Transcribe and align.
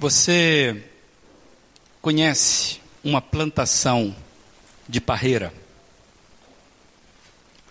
Você 0.00 0.80
conhece 2.00 2.80
uma 3.02 3.20
plantação 3.20 4.14
de 4.88 5.00
parreira? 5.00 5.52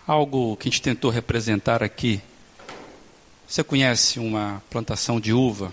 Algo 0.06 0.54
que 0.58 0.68
a 0.68 0.70
gente 0.70 0.82
tentou 0.82 1.10
representar 1.10 1.82
aqui. 1.82 2.20
Você 3.46 3.64
conhece 3.64 4.20
uma 4.20 4.62
plantação 4.68 5.18
de 5.18 5.32
uva? 5.32 5.72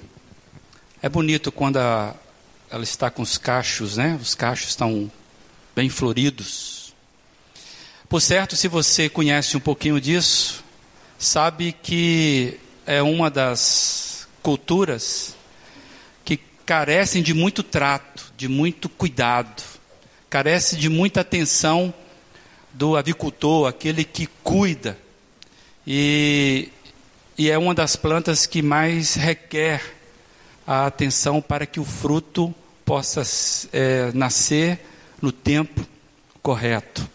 É 1.01 1.09
bonito 1.09 1.51
quando 1.51 1.75
a, 1.75 2.15
ela 2.69 2.85
está 2.85 3.11
com 3.11 3.21
os 3.21 3.37
cachos, 3.37 3.97
né? 3.97 4.17
Os 4.21 4.33
cachos 4.33 4.69
estão 4.69 5.11
bem 5.75 5.89
floridos. 5.89 6.93
Por 8.07 8.21
certo, 8.21 8.55
se 8.55 8.69
você 8.69 9.09
conhece 9.09 9.57
um 9.57 9.59
pouquinho 9.59 9.99
disso, 9.99 10.63
sabe 11.19 11.73
que 11.73 12.57
é 12.85 13.01
uma 13.01 13.29
das 13.29 14.25
culturas 14.41 15.35
carecem 16.65 17.21
de 17.21 17.33
muito 17.33 17.61
trato, 17.61 18.33
de 18.35 18.47
muito 18.47 18.89
cuidado, 18.89 19.63
carece 20.29 20.75
de 20.75 20.89
muita 20.89 21.21
atenção 21.21 21.93
do 22.73 22.97
avicultor, 22.97 23.67
aquele 23.67 24.03
que 24.03 24.27
cuida. 24.43 24.97
E, 25.85 26.69
e 27.37 27.49
é 27.49 27.57
uma 27.57 27.75
das 27.75 27.95
plantas 27.95 28.45
que 28.45 28.61
mais 28.61 29.13
requer 29.15 29.81
a 30.65 30.87
atenção 30.87 31.41
para 31.41 31.65
que 31.65 31.79
o 31.79 31.85
fruto 31.85 32.53
possa 32.83 33.21
é, 33.71 34.11
nascer 34.13 34.79
no 35.21 35.31
tempo 35.31 35.85
correto. 36.41 37.07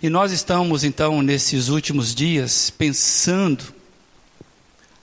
E 0.00 0.08
nós 0.08 0.30
estamos 0.30 0.84
então 0.84 1.20
nesses 1.22 1.68
últimos 1.68 2.14
dias 2.14 2.70
pensando 2.70 3.77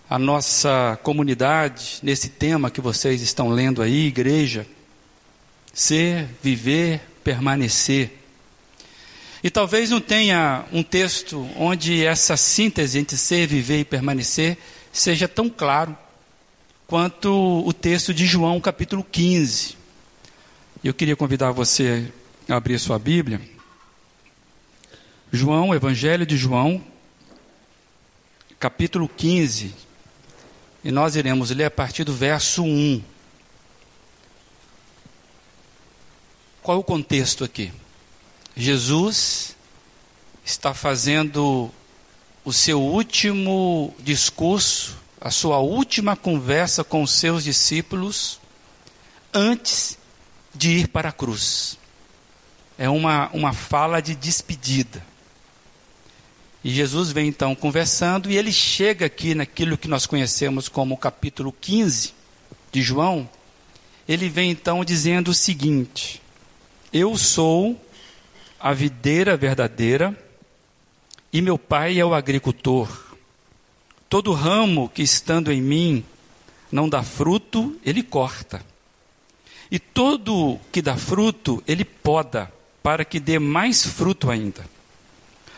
a 0.10 0.20
nossa 0.20 1.00
comunidade 1.02 2.00
nesse 2.04 2.30
tema 2.30 2.70
que 2.70 2.80
vocês 2.80 3.22
estão 3.22 3.50
lendo 3.50 3.82
aí, 3.82 4.08
igreja, 4.08 4.68
ser, 5.74 6.28
viver, 6.42 7.02
permanecer. 7.24 8.12
E 9.44 9.50
talvez 9.50 9.90
não 9.90 10.02
tenha 10.02 10.66
um 10.72 10.84
texto 10.84 11.48
onde 11.56 12.04
essa 12.04 12.38
síntese 12.38 13.00
entre 13.00 13.18
ser, 13.18 13.48
viver 13.48 13.80
e 13.80 13.86
permanecer 13.86 14.58
seja 14.92 15.28
tão 15.28 15.50
claro 15.50 15.96
quanto 16.88 17.64
o 17.66 17.74
texto 17.74 18.14
de 18.14 18.26
João, 18.26 18.62
capítulo 18.62 19.04
15. 19.04 19.76
Eu 20.84 20.94
queria 20.94 21.16
convidar 21.16 21.52
você 21.52 22.12
a 22.48 22.56
abrir 22.56 22.80
sua 22.80 23.00
Bíblia. 23.00 23.42
João, 25.32 25.74
Evangelho 25.74 26.26
de 26.26 26.38
João, 26.38 26.82
capítulo 28.60 29.10
15. 29.10 29.74
E 30.86 30.92
nós 30.92 31.18
iremos 31.18 31.50
ler 31.50 31.66
a 31.66 31.72
partir 31.72 32.06
do 32.06 32.14
verso 32.14 32.64
1. 32.64 33.04
Qual 36.64 36.78
é 36.78 36.80
o 36.80 36.84
contexto 36.84 37.44
aqui? 37.44 37.74
Jesus 38.56 39.58
está 40.46 40.74
fazendo 40.74 41.70
o 42.46 42.54
seu 42.54 42.82
último 42.82 43.94
discurso 44.00 45.04
a 45.26 45.32
sua 45.32 45.58
última 45.58 46.16
conversa 46.16 46.84
com 46.84 47.02
os 47.02 47.10
seus 47.10 47.44
discípulos 47.44 48.40
antes 49.34 49.98
de 50.54 50.70
ir 50.70 50.88
para 50.90 51.10
a 51.10 51.12
cruz. 51.12 51.80
É 52.78 52.88
uma, 52.88 53.32
uma 53.34 53.52
fala 53.52 54.00
de 54.04 54.14
despedida. 54.14 55.04
E 56.66 56.72
Jesus 56.72 57.12
vem 57.12 57.28
então 57.28 57.54
conversando 57.54 58.32
e 58.32 58.36
ele 58.36 58.52
chega 58.52 59.06
aqui 59.06 59.36
naquilo 59.36 59.78
que 59.78 59.88
nós 59.88 60.08
conhecemos 60.08 60.68
como 60.68 60.98
capítulo 60.98 61.52
15 61.62 62.12
de 62.72 62.82
João. 62.82 63.30
Ele 64.08 64.28
vem 64.30 64.50
então 64.50 64.84
dizendo 64.84 65.30
o 65.30 65.34
seguinte: 65.36 66.20
Eu 66.92 67.20
sou 67.20 67.80
a 68.60 68.74
videira 68.74 69.38
verdadeira 69.38 70.20
e 71.32 71.40
meu 71.40 71.56
pai 71.56 72.00
é 72.00 72.04
o 72.04 72.16
agricultor. 72.16 73.14
Todo 74.10 74.34
ramo 74.34 74.90
que 74.90 75.04
estando 75.04 75.52
em 75.52 75.62
mim 75.62 76.04
não 76.72 76.90
dá 76.90 77.04
fruto, 77.04 77.80
ele 77.86 78.02
corta. 78.02 78.66
E 79.70 79.78
todo 79.78 80.60
que 80.72 80.82
dá 80.82 80.98
fruto, 80.98 81.64
ele 81.68 81.86
poda, 81.86 82.52
para 82.82 83.06
que 83.06 83.20
dê 83.20 83.38
mais 83.38 83.86
fruto 83.86 84.32
ainda. 84.32 84.74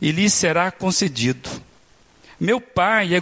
e 0.00 0.10
lhes 0.12 0.32
será 0.32 0.70
concedido. 0.70 1.48
Meu 2.38 2.60
Pai 2.60 3.14
é, 3.14 3.20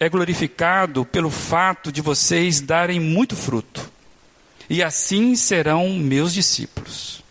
é 0.00 0.08
glorificado 0.08 1.04
pelo 1.04 1.30
fato 1.30 1.92
de 1.92 2.00
vocês 2.00 2.60
darem 2.60 2.98
muito 2.98 3.36
fruto, 3.36 3.88
e 4.68 4.82
assim 4.82 5.36
serão 5.36 5.88
meus 5.90 6.34
discípulos. 6.34 7.22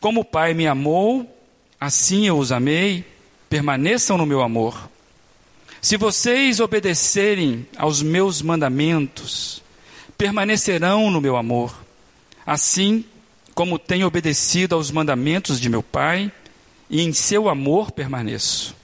Como 0.00 0.20
o 0.20 0.24
Pai 0.24 0.54
me 0.54 0.66
amou, 0.66 1.28
assim 1.78 2.26
eu 2.26 2.38
os 2.38 2.50
amei 2.50 3.04
permaneçam 3.52 4.16
no 4.16 4.24
meu 4.24 4.40
amor. 4.40 4.88
Se 5.82 5.98
vocês 5.98 6.58
obedecerem 6.58 7.66
aos 7.76 8.00
meus 8.02 8.40
mandamentos, 8.40 9.62
permanecerão 10.16 11.10
no 11.10 11.20
meu 11.20 11.36
amor, 11.36 11.74
assim 12.46 13.04
como 13.54 13.78
tenho 13.78 14.06
obedecido 14.06 14.74
aos 14.74 14.90
mandamentos 14.90 15.60
de 15.60 15.68
meu 15.68 15.82
Pai, 15.82 16.32
e 16.92 17.00
em 17.00 17.12
seu 17.14 17.48
amor 17.48 17.90
permaneço. 17.90 18.76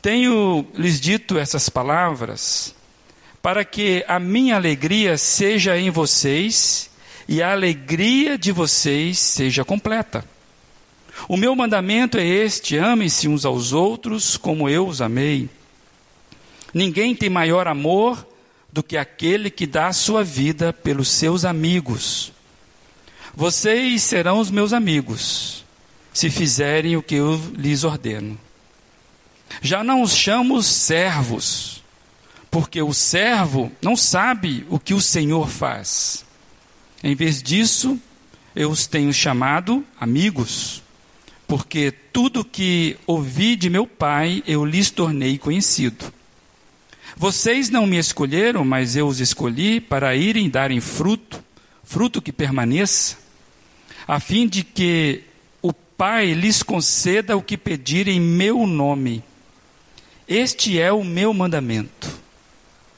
Tenho 0.00 0.64
lhes 0.74 1.00
dito 1.00 1.36
essas 1.36 1.68
palavras 1.68 2.72
para 3.42 3.64
que 3.64 4.04
a 4.06 4.20
minha 4.20 4.54
alegria 4.54 5.18
seja 5.18 5.76
em 5.76 5.90
vocês 5.90 6.88
e 7.28 7.42
a 7.42 7.50
alegria 7.50 8.38
de 8.38 8.52
vocês 8.52 9.18
seja 9.18 9.64
completa. 9.64 10.24
O 11.28 11.36
meu 11.36 11.54
mandamento 11.56 12.16
é 12.16 12.24
este: 12.24 12.78
amem-se 12.78 13.26
uns 13.26 13.44
aos 13.44 13.72
outros 13.72 14.36
como 14.36 14.68
eu 14.68 14.86
os 14.86 15.00
amei. 15.00 15.50
Ninguém 16.72 17.14
tem 17.14 17.28
maior 17.28 17.66
amor 17.66 18.26
do 18.72 18.82
que 18.82 18.96
aquele 18.96 19.50
que 19.50 19.66
dá 19.66 19.88
a 19.88 19.92
sua 19.92 20.22
vida 20.22 20.72
pelos 20.72 21.08
seus 21.08 21.44
amigos. 21.44 22.32
Vocês 23.34 24.02
serão 24.02 24.38
os 24.38 24.50
meus 24.50 24.72
amigos, 24.72 25.64
se 26.12 26.30
fizerem 26.30 26.96
o 26.96 27.02
que 27.02 27.16
eu 27.16 27.40
lhes 27.54 27.84
ordeno. 27.84 28.38
Já 29.60 29.82
não 29.84 30.02
os 30.02 30.14
chamo 30.14 30.62
servos, 30.62 31.82
porque 32.50 32.80
o 32.80 32.92
servo 32.92 33.70
não 33.80 33.96
sabe 33.96 34.66
o 34.68 34.78
que 34.78 34.94
o 34.94 35.00
Senhor 35.00 35.48
faz. 35.48 36.24
Em 37.02 37.14
vez 37.14 37.42
disso, 37.42 37.98
eu 38.54 38.70
os 38.70 38.86
tenho 38.86 39.12
chamado 39.12 39.84
amigos 40.00 40.82
porque 41.52 41.92
tudo 42.14 42.42
que 42.42 42.96
ouvi 43.06 43.56
de 43.56 43.68
meu 43.68 43.86
Pai 43.86 44.42
eu 44.46 44.64
lhes 44.64 44.90
tornei 44.90 45.36
conhecido. 45.36 46.10
Vocês 47.14 47.68
não 47.68 47.86
me 47.86 47.98
escolheram, 47.98 48.64
mas 48.64 48.96
eu 48.96 49.06
os 49.06 49.20
escolhi 49.20 49.78
para 49.78 50.16
irem 50.16 50.48
darem 50.48 50.80
fruto, 50.80 51.44
fruto 51.84 52.22
que 52.22 52.32
permaneça, 52.32 53.18
a 54.08 54.18
fim 54.18 54.48
de 54.48 54.64
que 54.64 55.24
Pai 56.02 56.34
lhes 56.34 56.64
conceda 56.64 57.36
o 57.36 57.40
que 57.40 57.56
pedirem 57.56 58.16
em 58.16 58.20
meu 58.20 58.66
nome. 58.66 59.22
Este 60.26 60.80
é 60.80 60.92
o 60.92 61.04
meu 61.04 61.32
mandamento: 61.32 62.10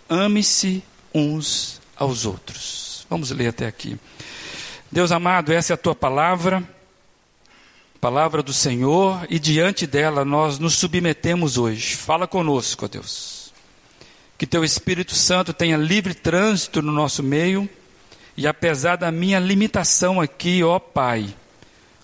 ame-se 0.08 0.82
uns 1.14 1.82
aos 1.98 2.24
outros. 2.24 3.06
Vamos 3.10 3.30
ler 3.30 3.48
até 3.48 3.66
aqui. 3.66 3.98
Deus 4.90 5.12
amado, 5.12 5.52
essa 5.52 5.70
é 5.70 5.74
a 5.74 5.76
tua 5.76 5.94
palavra, 5.94 6.66
palavra 8.00 8.42
do 8.42 8.54
Senhor, 8.54 9.26
e 9.28 9.38
diante 9.38 9.86
dela 9.86 10.24
nós 10.24 10.58
nos 10.58 10.72
submetemos 10.72 11.58
hoje. 11.58 11.96
Fala 11.96 12.26
conosco, 12.26 12.86
ó 12.86 12.88
Deus. 12.88 13.52
Que 14.38 14.46
teu 14.46 14.64
Espírito 14.64 15.14
Santo 15.14 15.52
tenha 15.52 15.76
livre 15.76 16.14
trânsito 16.14 16.80
no 16.80 16.90
nosso 16.90 17.22
meio, 17.22 17.68
e 18.34 18.46
apesar 18.46 18.96
da 18.96 19.12
minha 19.12 19.38
limitação 19.38 20.22
aqui, 20.22 20.64
ó 20.64 20.78
Pai, 20.78 21.34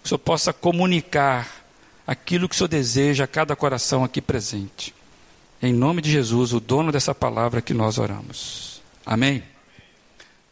que 0.03 0.07
o 0.07 0.09
Senhor 0.09 0.19
possa 0.19 0.53
comunicar 0.53 1.65
aquilo 2.07 2.49
que 2.49 2.55
o 2.55 2.59
Senhor 2.59 2.69
deseja 2.69 3.25
a 3.25 3.29
cada 3.29 3.55
coração 3.55 4.03
aqui 4.03 4.21
presente. 4.21 4.95
Em 5.63 5.73
nome 5.73 6.01
de 6.03 6.11
Jesus, 6.11 6.53
o 6.53 6.61
dono 6.61 6.91
dessa 6.91 7.15
palavra 7.15 7.61
que 7.61 7.75
nós 7.75 7.99
oramos. 7.99 8.83
Amém? 9.05 9.43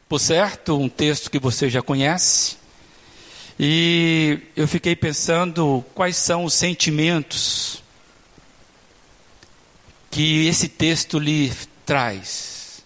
Por 0.08 0.18
certo, 0.18 0.78
um 0.78 0.88
texto 0.88 1.30
que 1.30 1.38
você 1.38 1.68
já 1.68 1.82
conhece, 1.82 2.56
e 3.58 4.38
eu 4.54 4.68
fiquei 4.68 4.94
pensando 4.94 5.84
quais 5.94 6.16
são 6.16 6.44
os 6.44 6.54
sentimentos 6.54 7.82
que 10.10 10.46
esse 10.46 10.68
texto 10.68 11.18
lhe 11.18 11.52
traz. 11.84 12.84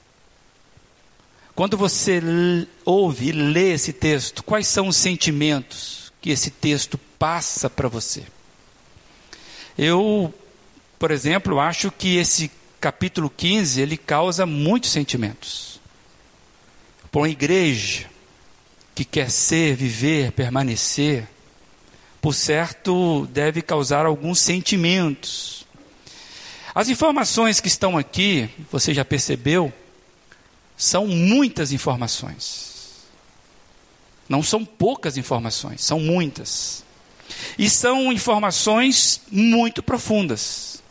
Quando 1.55 1.77
você 1.77 2.23
ouve 2.85 3.29
e 3.29 3.33
lê 3.33 3.73
esse 3.73 3.93
texto, 3.93 4.43
quais 4.43 4.67
são 4.67 4.89
os 4.89 4.97
sentimentos 4.97 6.02
que 6.23 6.31
esse 6.31 6.51
texto 6.51 6.97
passa 7.19 7.69
para 7.69 7.89
você? 7.89 8.23
Eu 9.77 10.33
por 11.03 11.11
exemplo, 11.11 11.59
acho 11.59 11.91
que 11.91 12.17
esse 12.17 12.49
capítulo 12.81 13.29
15 13.29 13.81
ele 13.81 13.97
causa 13.97 14.47
muitos 14.47 14.93
sentimentos. 14.93 15.81
Para 17.11 17.23
uma 17.23 17.29
igreja 17.29 18.09
que 18.95 19.05
quer 19.05 19.29
ser, 19.29 19.75
viver, 19.75 20.31
permanecer, 20.31 21.27
por 22.21 22.33
certo, 22.33 23.27
deve 23.33 23.63
causar 23.63 24.07
alguns 24.07 24.39
sentimentos. 24.39 25.67
As 26.73 26.89
informações 26.89 27.59
que 27.59 27.67
estão 27.67 27.99
aqui, 27.99 28.49
você 28.71 28.95
já 28.95 29.05
percebeu, 29.05 29.73
são 30.77 31.09
muitas 31.09 31.73
informações. 31.73 32.72
Não 34.29 34.43
são 34.43 34.65
poucas 34.65 35.17
informações, 35.17 35.85
são 35.85 36.01
muitas. 36.01 36.85
E 37.59 37.69
são 37.69 38.13
informações 38.13 39.21
muito 39.31 39.83
profundas. 39.83 40.83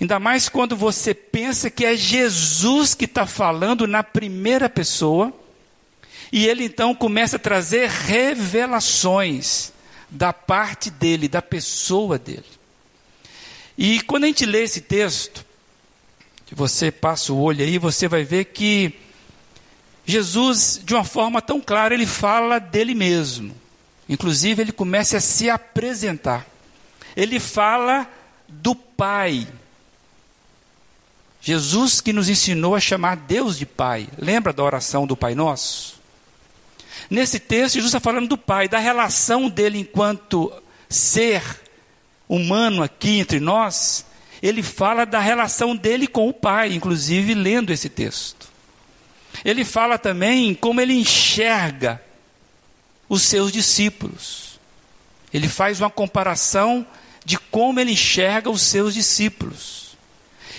Ainda 0.00 0.18
mais 0.18 0.48
quando 0.48 0.76
você 0.76 1.14
pensa 1.14 1.70
que 1.70 1.84
é 1.84 1.96
Jesus 1.96 2.94
que 2.94 3.06
está 3.06 3.26
falando 3.26 3.86
na 3.86 4.02
primeira 4.02 4.68
pessoa, 4.68 5.32
e 6.30 6.46
ele 6.46 6.64
então 6.64 6.94
começa 6.94 7.36
a 7.36 7.40
trazer 7.40 7.88
revelações 7.88 9.72
da 10.10 10.32
parte 10.32 10.90
dele, 10.90 11.28
da 11.28 11.40
pessoa 11.40 12.18
dele. 12.18 12.44
E 13.78 14.00
quando 14.02 14.24
a 14.24 14.26
gente 14.26 14.44
lê 14.44 14.62
esse 14.62 14.82
texto, 14.82 15.44
que 16.46 16.54
você 16.54 16.90
passa 16.90 17.32
o 17.32 17.40
olho 17.40 17.64
aí, 17.64 17.78
você 17.78 18.06
vai 18.06 18.22
ver 18.22 18.46
que 18.46 18.92
Jesus, 20.06 20.80
de 20.82 20.94
uma 20.94 21.02
forma 21.02 21.42
tão 21.42 21.60
clara, 21.60 21.92
ele 21.92 22.06
fala 22.06 22.60
dele 22.60 22.94
mesmo. 22.94 23.52
Inclusive, 24.08 24.62
ele 24.62 24.72
começa 24.72 25.16
a 25.16 25.20
se 25.20 25.50
apresentar. 25.50 26.46
Ele 27.16 27.40
fala 27.40 28.08
do 28.48 28.72
Pai. 28.74 29.48
Jesus 31.40 32.00
que 32.00 32.12
nos 32.12 32.28
ensinou 32.28 32.76
a 32.76 32.80
chamar 32.80 33.16
Deus 33.16 33.58
de 33.58 33.66
Pai. 33.66 34.08
Lembra 34.16 34.52
da 34.52 34.62
oração 34.62 35.08
do 35.08 35.16
Pai 35.16 35.34
Nosso? 35.34 36.00
Nesse 37.10 37.40
texto, 37.40 37.74
Jesus 37.74 37.90
está 37.90 38.00
falando 38.00 38.28
do 38.28 38.38
Pai, 38.38 38.68
da 38.68 38.78
relação 38.78 39.48
dele 39.48 39.78
enquanto 39.78 40.52
ser 40.88 41.42
humano 42.28 42.80
aqui 42.80 43.18
entre 43.18 43.40
nós. 43.40 44.06
Ele 44.40 44.62
fala 44.62 45.04
da 45.04 45.18
relação 45.18 45.74
dele 45.74 46.06
com 46.06 46.28
o 46.28 46.32
Pai, 46.32 46.72
inclusive 46.72 47.34
lendo 47.34 47.72
esse 47.72 47.88
texto. 47.88 48.45
Ele 49.44 49.64
fala 49.64 49.98
também 49.98 50.54
como 50.54 50.80
ele 50.80 50.94
enxerga 50.94 52.02
os 53.08 53.22
seus 53.22 53.52
discípulos. 53.52 54.58
Ele 55.32 55.48
faz 55.48 55.80
uma 55.80 55.90
comparação 55.90 56.86
de 57.24 57.38
como 57.38 57.80
ele 57.80 57.92
enxerga 57.92 58.50
os 58.50 58.62
seus 58.62 58.94
discípulos. 58.94 59.96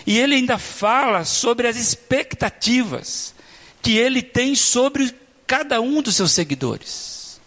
E 0.05 0.17
ele 0.19 0.35
ainda 0.35 0.57
fala 0.57 1.25
sobre 1.25 1.67
as 1.67 1.75
expectativas 1.75 3.33
que 3.81 3.97
ele 3.97 4.21
tem 4.21 4.55
sobre 4.55 5.13
cada 5.45 5.81
um 5.81 6.01
dos 6.01 6.15
seus 6.15 6.31
seguidores. 6.31 7.39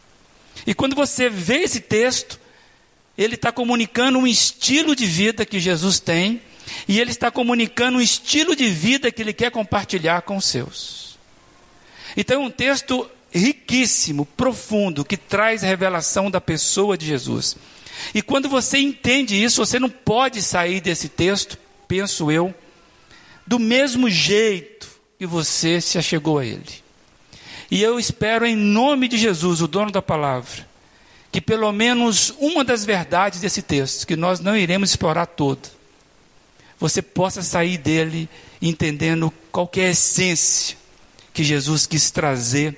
E 0.67 0.75
quando 0.75 0.95
você 0.95 1.29
vê 1.29 1.59
esse 1.59 1.81
texto, 1.81 2.39
ele 3.17 3.35
está 3.35 3.53
comunicando 3.53 4.19
um 4.19 4.27
estilo 4.27 4.95
de 4.95 5.07
vida 5.07 5.45
que 5.45 5.61
Jesus 5.61 6.01
tem, 6.01 6.41
e 6.87 7.01
ele 7.01 7.11
está 7.11 7.31
comunicando 7.31 7.99
um 7.99 8.01
estilo 8.01 8.55
de 8.55 8.69
vida 8.69 9.11
que 9.11 9.21
ele 9.21 9.33
quer 9.33 9.51
compartilhar 9.51 10.23
com 10.23 10.37
os 10.37 10.45
seus. 10.45 11.10
Então 12.17 12.43
é 12.43 12.47
um 12.47 12.51
texto 12.51 13.09
riquíssimo, 13.33 14.27
profundo, 14.27 15.05
que 15.05 15.17
traz 15.17 15.63
revelação 15.63 16.31
da 16.31 16.41
pessoa 16.41 16.99
de 16.99 17.07
Jesus. 17.07 17.57
E 18.15 18.23
quando 18.23 18.49
você 18.49 18.79
entende 18.79 19.41
isso, 19.43 19.65
você 19.65 19.79
não 19.79 19.91
pode 19.91 20.43
sair 20.43 20.81
desse 20.81 21.09
texto 21.09 21.59
penso 21.91 22.31
eu, 22.31 22.55
do 23.45 23.59
mesmo 23.59 24.09
jeito 24.09 24.89
que 25.19 25.27
você 25.27 25.81
se 25.81 25.99
achegou 25.99 26.39
a 26.39 26.47
Ele. 26.47 26.63
E 27.69 27.83
eu 27.83 27.99
espero, 27.99 28.47
em 28.47 28.55
nome 28.55 29.09
de 29.09 29.19
Jesus, 29.19 29.61
o 29.61 29.67
dono 29.67 29.91
da 29.91 30.01
palavra, 30.01 30.69
que 31.33 31.41
pelo 31.41 31.73
menos 31.73 32.33
uma 32.39 32.65
das 32.65 32.85
verdades 32.85 33.41
desse 33.41 33.61
texto, 33.61 34.07
que 34.07 34.15
nós 34.15 34.39
não 34.39 34.57
iremos 34.57 34.91
explorar 34.91 35.27
toda, 35.27 35.69
você 36.79 37.03
possa 37.03 37.43
sair 37.43 37.77
dele 37.77 38.29
entendendo 38.63 39.33
qual 39.51 39.69
é 39.77 39.87
a 39.87 39.91
essência 39.91 40.77
que 41.41 41.45
Jesus 41.45 41.87
quis 41.87 42.11
trazer 42.11 42.77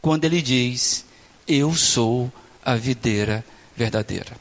quando 0.00 0.24
ele 0.24 0.40
diz: 0.40 1.04
Eu 1.48 1.74
sou 1.74 2.32
a 2.64 2.76
videira 2.76 3.44
verdadeira. 3.76 4.36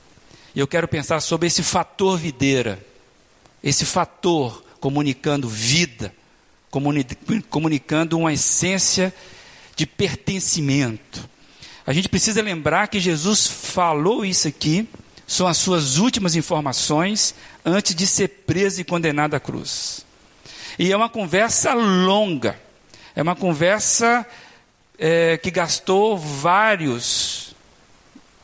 E 0.54 0.60
eu 0.60 0.68
quero 0.68 0.88
pensar 0.88 1.20
sobre 1.22 1.48
esse 1.48 1.64
fator 1.64 2.20
videira 2.20 2.86
esse 3.64 3.84
fator 3.84 4.64
comunicando 4.80 5.50
vida, 5.50 6.14
comunicando 7.50 8.20
uma 8.20 8.32
essência 8.32 9.12
de 9.76 9.88
pertencimento. 9.88 11.28
A 11.86 11.92
gente 11.92 12.08
precisa 12.08 12.44
lembrar 12.44 12.88
que 12.90 13.00
Jesus 13.00 13.48
falou 13.48 14.24
isso 14.24 14.48
aqui, 14.48 14.88
são 15.26 15.48
as 15.48 15.58
suas 15.58 15.98
últimas 15.98 16.36
informações 16.36 17.34
antes 17.66 17.96
de 17.96 18.06
ser 18.06 18.28
preso 18.46 18.82
e 18.82 18.84
condenado 18.84 19.34
à 19.34 19.40
cruz. 19.40 20.06
E 20.78 20.92
é 20.92 20.96
uma 20.96 21.10
conversa 21.10 21.74
longa, 21.74 22.67
é 23.18 23.22
uma 23.24 23.36
conversa 23.36 24.24
é, 24.96 25.40
que 25.40 25.50
gastou 25.50 26.16
vários, 26.16 27.56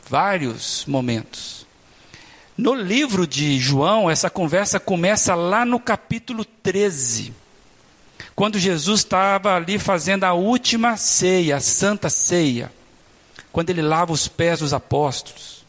vários 0.04 0.84
momentos. 0.88 1.64
No 2.58 2.74
livro 2.74 3.24
de 3.24 3.56
João, 3.60 4.10
essa 4.10 4.28
conversa 4.28 4.80
começa 4.80 5.32
lá 5.36 5.64
no 5.64 5.78
capítulo 5.78 6.44
13, 6.44 7.32
quando 8.34 8.58
Jesus 8.58 9.02
estava 9.02 9.54
ali 9.54 9.78
fazendo 9.78 10.24
a 10.24 10.32
última 10.32 10.96
ceia, 10.96 11.58
a 11.58 11.60
santa 11.60 12.10
ceia, 12.10 12.72
quando 13.52 13.70
ele 13.70 13.80
lava 13.80 14.12
os 14.12 14.26
pés 14.26 14.58
dos 14.58 14.74
apóstolos. 14.74 15.64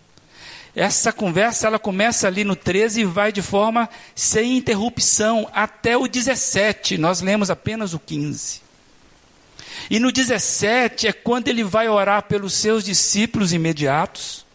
Essa 0.76 1.14
conversa 1.14 1.68
ela 1.68 1.78
começa 1.78 2.26
ali 2.26 2.44
no 2.44 2.56
13 2.56 3.02
e 3.02 3.06
vai 3.06 3.32
de 3.32 3.44
forma 3.44 3.88
sem 4.16 4.58
interrupção 4.58 5.48
até 5.54 5.96
o 5.96 6.08
17. 6.08 6.98
Nós 6.98 7.22
lemos 7.22 7.52
apenas 7.52 7.94
o 7.94 8.00
15. 8.00 8.65
E 9.90 10.00
no 10.00 10.12
17 10.12 11.08
é 11.08 11.14
quando 11.14 11.48
ele 11.48 11.64
vai 11.64 11.88
orar 11.88 12.24
pelos 12.24 12.54
seus 12.54 12.84
discípulos 12.84 13.54
imediatos 13.54 14.46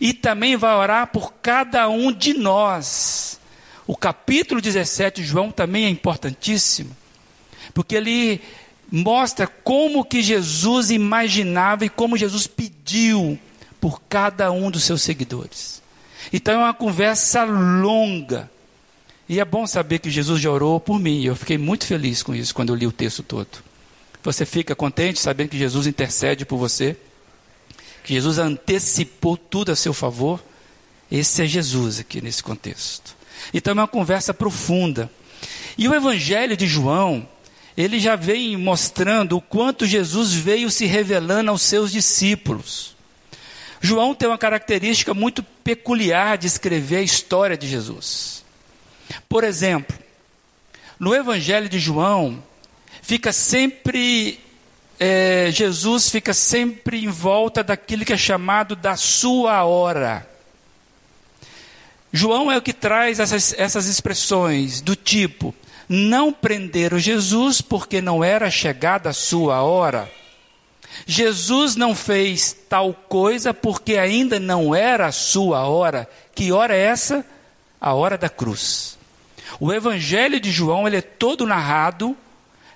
e 0.00 0.12
também 0.12 0.56
vai 0.56 0.74
orar 0.74 1.06
por 1.06 1.32
cada 1.34 1.88
um 1.88 2.12
de 2.12 2.34
nós. 2.34 3.40
O 3.86 3.96
capítulo 3.96 4.60
17 4.60 5.22
de 5.22 5.26
João 5.26 5.50
também 5.50 5.84
é 5.84 5.88
importantíssimo, 5.88 6.94
porque 7.72 7.94
ele 7.94 8.40
mostra 8.90 9.46
como 9.46 10.04
que 10.04 10.22
Jesus 10.22 10.90
imaginava 10.90 11.84
e 11.84 11.88
como 11.88 12.16
Jesus 12.16 12.46
pediu 12.46 13.38
por 13.80 14.00
cada 14.08 14.50
um 14.50 14.70
dos 14.70 14.84
seus 14.84 15.02
seguidores. 15.02 15.82
Então 16.32 16.54
é 16.54 16.58
uma 16.58 16.74
conversa 16.74 17.44
longa. 17.44 18.50
E 19.28 19.40
é 19.40 19.44
bom 19.44 19.66
saber 19.66 19.98
que 20.00 20.10
Jesus 20.10 20.40
já 20.40 20.50
orou 20.50 20.78
por 20.78 20.98
mim. 20.98 21.22
Eu 21.22 21.34
fiquei 21.34 21.56
muito 21.56 21.86
feliz 21.86 22.22
com 22.22 22.34
isso 22.34 22.54
quando 22.54 22.70
eu 22.70 22.74
li 22.74 22.86
o 22.86 22.92
texto 22.92 23.22
todo. 23.22 23.48
Você 24.24 24.44
fica 24.44 24.74
contente 24.74 25.20
sabendo 25.20 25.50
que 25.50 25.58
Jesus 25.58 25.86
intercede 25.86 26.44
por 26.44 26.56
você? 26.56 26.96
que 28.04 28.12
Jesus 28.12 28.38
antecipou 28.38 29.36
tudo 29.36 29.72
a 29.72 29.76
seu 29.76 29.94
favor. 29.94 30.44
Esse 31.10 31.42
é 31.42 31.46
Jesus 31.46 31.98
aqui 31.98 32.20
nesse 32.20 32.42
contexto. 32.42 33.16
Então 33.52 33.72
é 33.72 33.74
uma 33.74 33.88
conversa 33.88 34.34
profunda. 34.34 35.10
E 35.76 35.88
o 35.88 35.94
Evangelho 35.94 36.56
de 36.56 36.66
João, 36.66 37.26
ele 37.76 37.98
já 37.98 38.14
vem 38.14 38.56
mostrando 38.56 39.38
o 39.38 39.40
quanto 39.40 39.86
Jesus 39.86 40.34
veio 40.34 40.70
se 40.70 40.84
revelando 40.84 41.50
aos 41.50 41.62
seus 41.62 41.90
discípulos. 41.90 42.94
João 43.80 44.14
tem 44.14 44.28
uma 44.28 44.38
característica 44.38 45.14
muito 45.14 45.42
peculiar 45.42 46.36
de 46.36 46.46
escrever 46.46 46.98
a 46.98 47.02
história 47.02 47.56
de 47.56 47.66
Jesus. 47.66 48.44
Por 49.28 49.44
exemplo, 49.44 49.96
no 50.98 51.14
Evangelho 51.14 51.68
de 51.68 51.78
João, 51.78 52.42
fica 53.04 53.32
sempre, 53.32 54.40
é, 54.98 55.50
Jesus 55.52 56.08
fica 56.08 56.32
sempre 56.32 57.04
em 57.04 57.08
volta 57.08 57.62
daquilo 57.62 58.04
que 58.04 58.14
é 58.14 58.16
chamado 58.16 58.74
da 58.74 58.96
sua 58.96 59.62
hora. 59.64 60.26
João 62.10 62.50
é 62.50 62.56
o 62.56 62.62
que 62.62 62.72
traz 62.72 63.20
essas, 63.20 63.54
essas 63.58 63.86
expressões 63.86 64.80
do 64.80 64.96
tipo: 64.96 65.54
não 65.88 66.32
prenderam 66.32 66.98
Jesus 66.98 67.60
porque 67.60 68.00
não 68.00 68.24
era 68.24 68.50
chegada 68.50 69.10
a 69.10 69.14
sua 69.14 69.62
hora. 69.62 70.10
Jesus 71.06 71.76
não 71.76 71.94
fez 71.94 72.56
tal 72.68 72.94
coisa 72.94 73.52
porque 73.52 73.98
ainda 73.98 74.38
não 74.40 74.74
era 74.74 75.06
a 75.06 75.12
sua 75.12 75.66
hora. 75.66 76.08
Que 76.34 76.52
hora 76.52 76.74
é 76.74 76.80
essa? 76.80 77.26
A 77.80 77.92
hora 77.92 78.16
da 78.16 78.30
cruz. 78.30 78.96
O 79.60 79.72
evangelho 79.72 80.40
de 80.40 80.50
João 80.50 80.86
ele 80.86 80.96
é 80.96 81.02
todo 81.02 81.46
narrado 81.46 82.16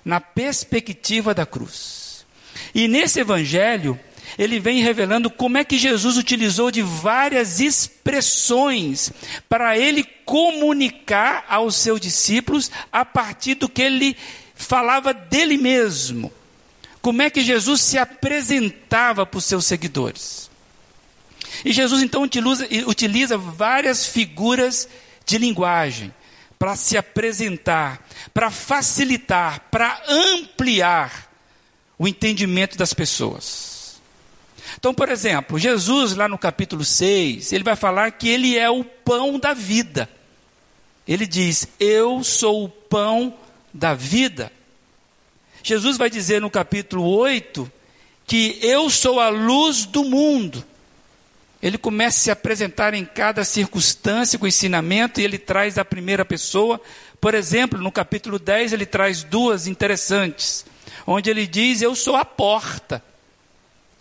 na 0.08 0.22
perspectiva 0.22 1.34
da 1.34 1.44
cruz. 1.44 2.24
E 2.74 2.88
nesse 2.88 3.20
evangelho, 3.20 4.00
ele 4.38 4.58
vem 4.58 4.80
revelando 4.80 5.28
como 5.28 5.58
é 5.58 5.64
que 5.64 5.76
Jesus 5.76 6.16
utilizou 6.16 6.70
de 6.70 6.80
várias 6.80 7.60
expressões 7.60 9.12
para 9.50 9.76
ele 9.76 10.02
comunicar 10.24 11.44
aos 11.46 11.76
seus 11.76 12.00
discípulos 12.00 12.70
a 12.90 13.04
partir 13.04 13.56
do 13.56 13.68
que 13.68 13.82
ele 13.82 14.16
falava 14.54 15.12
dele 15.12 15.58
mesmo. 15.58 16.32
Como 17.02 17.20
é 17.20 17.28
que 17.28 17.42
Jesus 17.42 17.82
se 17.82 17.98
apresentava 17.98 19.26
para 19.26 19.36
os 19.36 19.44
seus 19.44 19.66
seguidores. 19.66 20.50
E 21.62 21.70
Jesus 21.70 22.02
então 22.02 22.22
utiliza, 22.22 22.66
utiliza 22.86 23.36
várias 23.36 24.06
figuras 24.06 24.88
de 25.26 25.36
linguagem 25.36 26.14
para 26.58 26.74
se 26.74 26.96
apresentar, 26.96 28.06
para 28.34 28.50
facilitar, 28.50 29.60
para 29.70 30.02
ampliar 30.08 31.30
o 31.98 32.08
entendimento 32.08 32.76
das 32.76 32.92
pessoas. 32.92 34.00
Então, 34.76 34.92
por 34.92 35.08
exemplo, 35.08 35.58
Jesus, 35.58 36.14
lá 36.14 36.28
no 36.28 36.38
capítulo 36.38 36.84
6, 36.84 37.52
ele 37.52 37.64
vai 37.64 37.76
falar 37.76 38.12
que 38.12 38.28
ele 38.28 38.56
é 38.56 38.68
o 38.68 38.84
pão 38.84 39.38
da 39.38 39.54
vida. 39.54 40.08
Ele 41.06 41.26
diz: 41.26 41.68
Eu 41.80 42.22
sou 42.22 42.64
o 42.64 42.68
pão 42.68 43.34
da 43.72 43.94
vida. 43.94 44.52
Jesus 45.62 45.96
vai 45.96 46.10
dizer 46.10 46.40
no 46.40 46.50
capítulo 46.50 47.04
8 47.04 47.70
que 48.26 48.58
eu 48.62 48.90
sou 48.90 49.18
a 49.18 49.30
luz 49.30 49.86
do 49.86 50.04
mundo. 50.04 50.62
Ele 51.62 51.76
começa 51.76 52.18
a 52.18 52.22
se 52.22 52.30
apresentar 52.30 52.94
em 52.94 53.04
cada 53.04 53.44
circunstância 53.44 54.38
com 54.38 54.46
ensinamento 54.46 55.20
e 55.20 55.24
ele 55.24 55.38
traz 55.38 55.76
a 55.76 55.84
primeira 55.84 56.24
pessoa. 56.24 56.80
Por 57.20 57.34
exemplo, 57.34 57.80
no 57.80 57.90
capítulo 57.90 58.38
10, 58.38 58.72
ele 58.72 58.86
traz 58.86 59.24
duas 59.24 59.66
interessantes, 59.66 60.64
onde 61.06 61.30
ele 61.30 61.46
diz: 61.46 61.82
Eu 61.82 61.94
sou 61.94 62.14
a 62.14 62.24
porta 62.24 63.02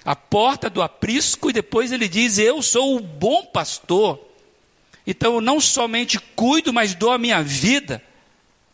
a 0.07 0.15
porta 0.15 0.69
do 0.69 0.81
aprisco, 0.81 1.49
e 1.49 1.53
depois 1.53 1.91
ele 1.91 2.07
diz: 2.07 2.37
Eu 2.37 2.61
sou 2.61 2.95
o 2.95 3.01
bom 3.01 3.45
pastor. 3.45 4.17
Então 5.05 5.33
eu 5.33 5.41
não 5.41 5.59
somente 5.59 6.17
cuido, 6.17 6.71
mas 6.71 6.95
dou 6.95 7.11
a 7.11 7.17
minha 7.17 7.43
vida 7.43 8.01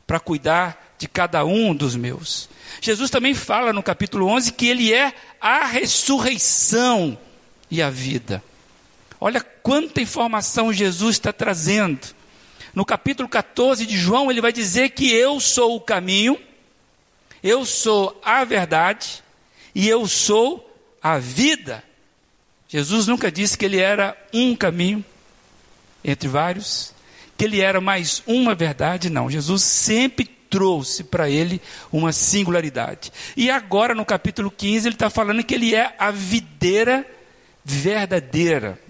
para 0.06 0.20
cuidar 0.20 0.94
de 1.00 1.08
cada 1.08 1.44
um 1.44 1.74
dos 1.74 1.96
meus. 1.96 2.48
Jesus 2.80 3.10
também 3.10 3.34
fala 3.34 3.74
no 3.74 3.82
capítulo 3.82 4.28
11 4.28 4.54
que 4.54 4.68
ele 4.68 4.94
é 4.94 5.12
a 5.42 5.66
ressurreição 5.66 7.18
e 7.70 7.82
a 7.82 7.90
vida. 7.90 8.44
Olha 9.26 9.40
quanta 9.40 10.02
informação 10.02 10.74
Jesus 10.74 11.16
está 11.16 11.32
trazendo. 11.32 12.14
No 12.76 12.84
capítulo 12.84 13.30
14 13.30 13.86
de 13.86 13.98
João, 13.98 14.30
ele 14.30 14.42
vai 14.42 14.52
dizer 14.52 14.90
que 14.90 15.14
eu 15.14 15.40
sou 15.40 15.78
o 15.78 15.80
caminho, 15.80 16.38
eu 17.42 17.64
sou 17.64 18.20
a 18.22 18.44
verdade 18.44 19.24
e 19.74 19.88
eu 19.88 20.06
sou 20.10 20.70
a 21.02 21.20
vida. 21.20 21.82
Jesus 22.68 23.08
nunca 23.08 23.32
disse 23.32 23.58
que 23.58 23.64
ele 23.64 23.80
era 23.80 24.14
um 24.34 24.58
caminho 24.58 25.06
entre 26.04 26.28
vários, 26.28 26.94
que 27.38 27.46
ele 27.46 27.62
era 27.62 27.80
mais 27.80 28.22
uma 28.28 28.54
verdade, 28.54 29.10
não. 29.10 29.30
Jesus 29.30 29.64
sempre 29.64 30.26
trouxe 30.26 31.02
para 31.02 31.30
ele 31.30 31.62
uma 31.94 32.12
singularidade. 32.12 33.10
E 33.38 33.50
agora, 33.50 33.96
no 33.96 34.04
capítulo 34.04 34.52
15, 34.52 34.90
ele 34.90 34.96
está 34.96 35.10
falando 35.10 35.46
que 35.46 35.56
ele 35.56 35.74
é 35.74 35.96
a 35.98 36.12
videira 36.12 37.08
verdadeira. 37.64 38.83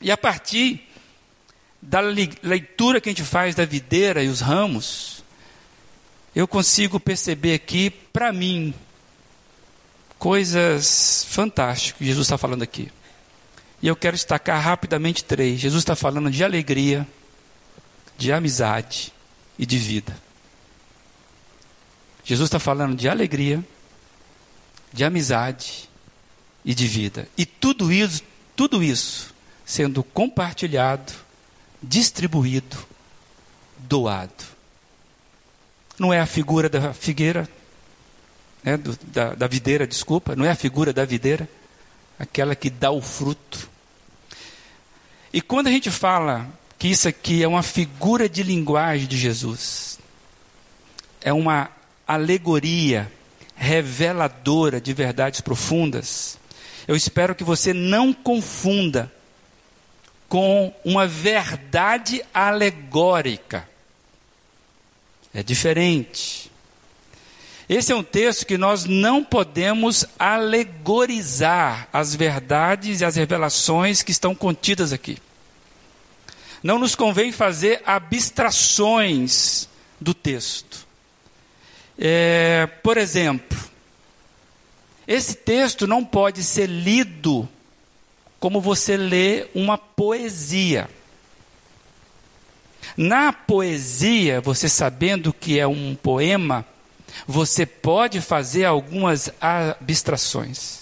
E 0.00 0.10
a 0.10 0.16
partir 0.16 0.86
da 1.82 2.00
leitura 2.00 3.00
que 3.00 3.08
a 3.08 3.12
gente 3.12 3.24
faz 3.24 3.54
da 3.54 3.64
videira 3.64 4.22
e 4.22 4.28
os 4.28 4.40
ramos, 4.40 5.22
eu 6.34 6.46
consigo 6.48 6.98
perceber 6.98 7.54
aqui, 7.54 7.90
para 7.90 8.32
mim, 8.32 8.74
coisas 10.18 11.24
fantásticas 11.28 11.98
que 11.98 12.04
Jesus 12.04 12.26
está 12.26 12.38
falando 12.38 12.62
aqui. 12.62 12.90
E 13.82 13.88
eu 13.88 13.96
quero 13.96 14.16
destacar 14.16 14.62
rapidamente 14.62 15.24
três. 15.24 15.58
Jesus 15.58 15.82
está 15.82 15.96
falando 15.96 16.30
de 16.30 16.44
alegria, 16.44 17.06
de 18.16 18.32
amizade 18.32 19.12
e 19.58 19.64
de 19.64 19.78
vida. 19.78 20.16
Jesus 22.22 22.46
está 22.46 22.58
falando 22.58 22.94
de 22.94 23.08
alegria, 23.08 23.64
de 24.92 25.04
amizade 25.04 25.88
e 26.64 26.74
de 26.74 26.86
vida. 26.86 27.26
E 27.36 27.46
tudo 27.46 27.90
isso, 27.90 28.22
tudo 28.54 28.82
isso 28.82 29.29
sendo 29.70 30.02
compartilhado, 30.02 31.12
distribuído, 31.80 32.76
doado. 33.78 34.44
Não 35.96 36.12
é 36.12 36.18
a 36.18 36.26
figura 36.26 36.68
da 36.68 36.92
figueira, 36.92 37.48
né, 38.64 38.76
do, 38.76 38.98
da, 39.04 39.36
da 39.36 39.46
videira, 39.46 39.86
desculpa, 39.86 40.34
não 40.34 40.44
é 40.44 40.50
a 40.50 40.56
figura 40.56 40.92
da 40.92 41.04
videira, 41.04 41.48
aquela 42.18 42.56
que 42.56 42.68
dá 42.68 42.90
o 42.90 43.00
fruto. 43.00 43.70
E 45.32 45.40
quando 45.40 45.68
a 45.68 45.70
gente 45.70 45.88
fala 45.88 46.48
que 46.76 46.88
isso 46.88 47.06
aqui 47.06 47.40
é 47.40 47.46
uma 47.46 47.62
figura 47.62 48.28
de 48.28 48.42
linguagem 48.42 49.06
de 49.06 49.16
Jesus, 49.16 50.00
é 51.20 51.32
uma 51.32 51.70
alegoria 52.08 53.10
reveladora 53.54 54.80
de 54.80 54.92
verdades 54.92 55.40
profundas, 55.40 56.40
eu 56.88 56.96
espero 56.96 57.36
que 57.36 57.44
você 57.44 57.72
não 57.72 58.12
confunda 58.12 59.12
com 60.30 60.72
uma 60.84 61.08
verdade 61.08 62.24
alegórica. 62.32 63.68
É 65.34 65.42
diferente. 65.42 66.50
Esse 67.68 67.92
é 67.92 67.96
um 67.96 68.02
texto 68.02 68.46
que 68.46 68.56
nós 68.56 68.84
não 68.84 69.24
podemos 69.24 70.06
alegorizar 70.16 71.88
as 71.92 72.14
verdades 72.14 73.00
e 73.00 73.04
as 73.04 73.16
revelações 73.16 74.02
que 74.02 74.12
estão 74.12 74.32
contidas 74.32 74.92
aqui. 74.92 75.18
Não 76.62 76.78
nos 76.78 76.94
convém 76.94 77.32
fazer 77.32 77.82
abstrações 77.84 79.68
do 80.00 80.14
texto. 80.14 80.86
É, 81.98 82.68
por 82.84 82.96
exemplo, 82.96 83.58
esse 85.08 85.34
texto 85.34 85.88
não 85.88 86.04
pode 86.04 86.44
ser 86.44 86.66
lido 86.66 87.48
como 88.40 88.60
você 88.60 88.96
lê 88.96 89.46
uma 89.54 89.78
poesia. 89.78 90.88
Na 92.96 93.32
poesia, 93.32 94.40
você 94.40 94.68
sabendo 94.68 95.32
que 95.32 95.60
é 95.60 95.66
um 95.66 95.94
poema, 95.94 96.64
você 97.26 97.64
pode 97.66 98.20
fazer 98.20 98.64
algumas 98.64 99.30
abstrações. 99.40 100.80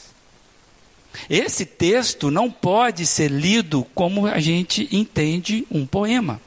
Esse 1.29 1.67
texto 1.67 2.31
não 2.31 2.51
pode 2.51 3.05
ser 3.05 3.31
lido 3.31 3.85
como 3.95 4.27
a 4.27 4.39
gente 4.39 4.89
entende 4.93 5.67
um 5.71 5.85
poema. 5.85 6.41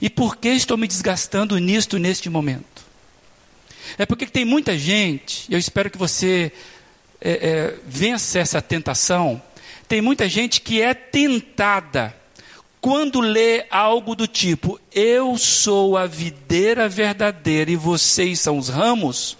E 0.00 0.10
por 0.10 0.36
que 0.36 0.48
estou 0.48 0.76
me 0.76 0.86
desgastando 0.86 1.56
nisto 1.58 1.98
neste 1.98 2.28
momento? 2.28 2.84
É 3.96 4.04
porque 4.04 4.26
tem 4.26 4.44
muita 4.44 4.76
gente, 4.76 5.50
eu 5.50 5.58
espero 5.58 5.90
que 5.90 5.98
você 5.98 6.52
é, 7.20 7.30
é, 7.30 7.78
vença 7.86 8.38
essa 8.38 8.60
tentação. 8.60 9.40
Tem 9.94 10.00
muita 10.00 10.28
gente 10.28 10.60
que 10.60 10.82
é 10.82 10.92
tentada 10.92 12.12
quando 12.80 13.20
lê 13.20 13.64
algo 13.70 14.16
do 14.16 14.26
tipo, 14.26 14.80
eu 14.92 15.38
sou 15.38 15.96
a 15.96 16.04
videira 16.04 16.88
verdadeira 16.88 17.70
e 17.70 17.76
vocês 17.76 18.40
são 18.40 18.58
os 18.58 18.68
ramos, 18.68 19.38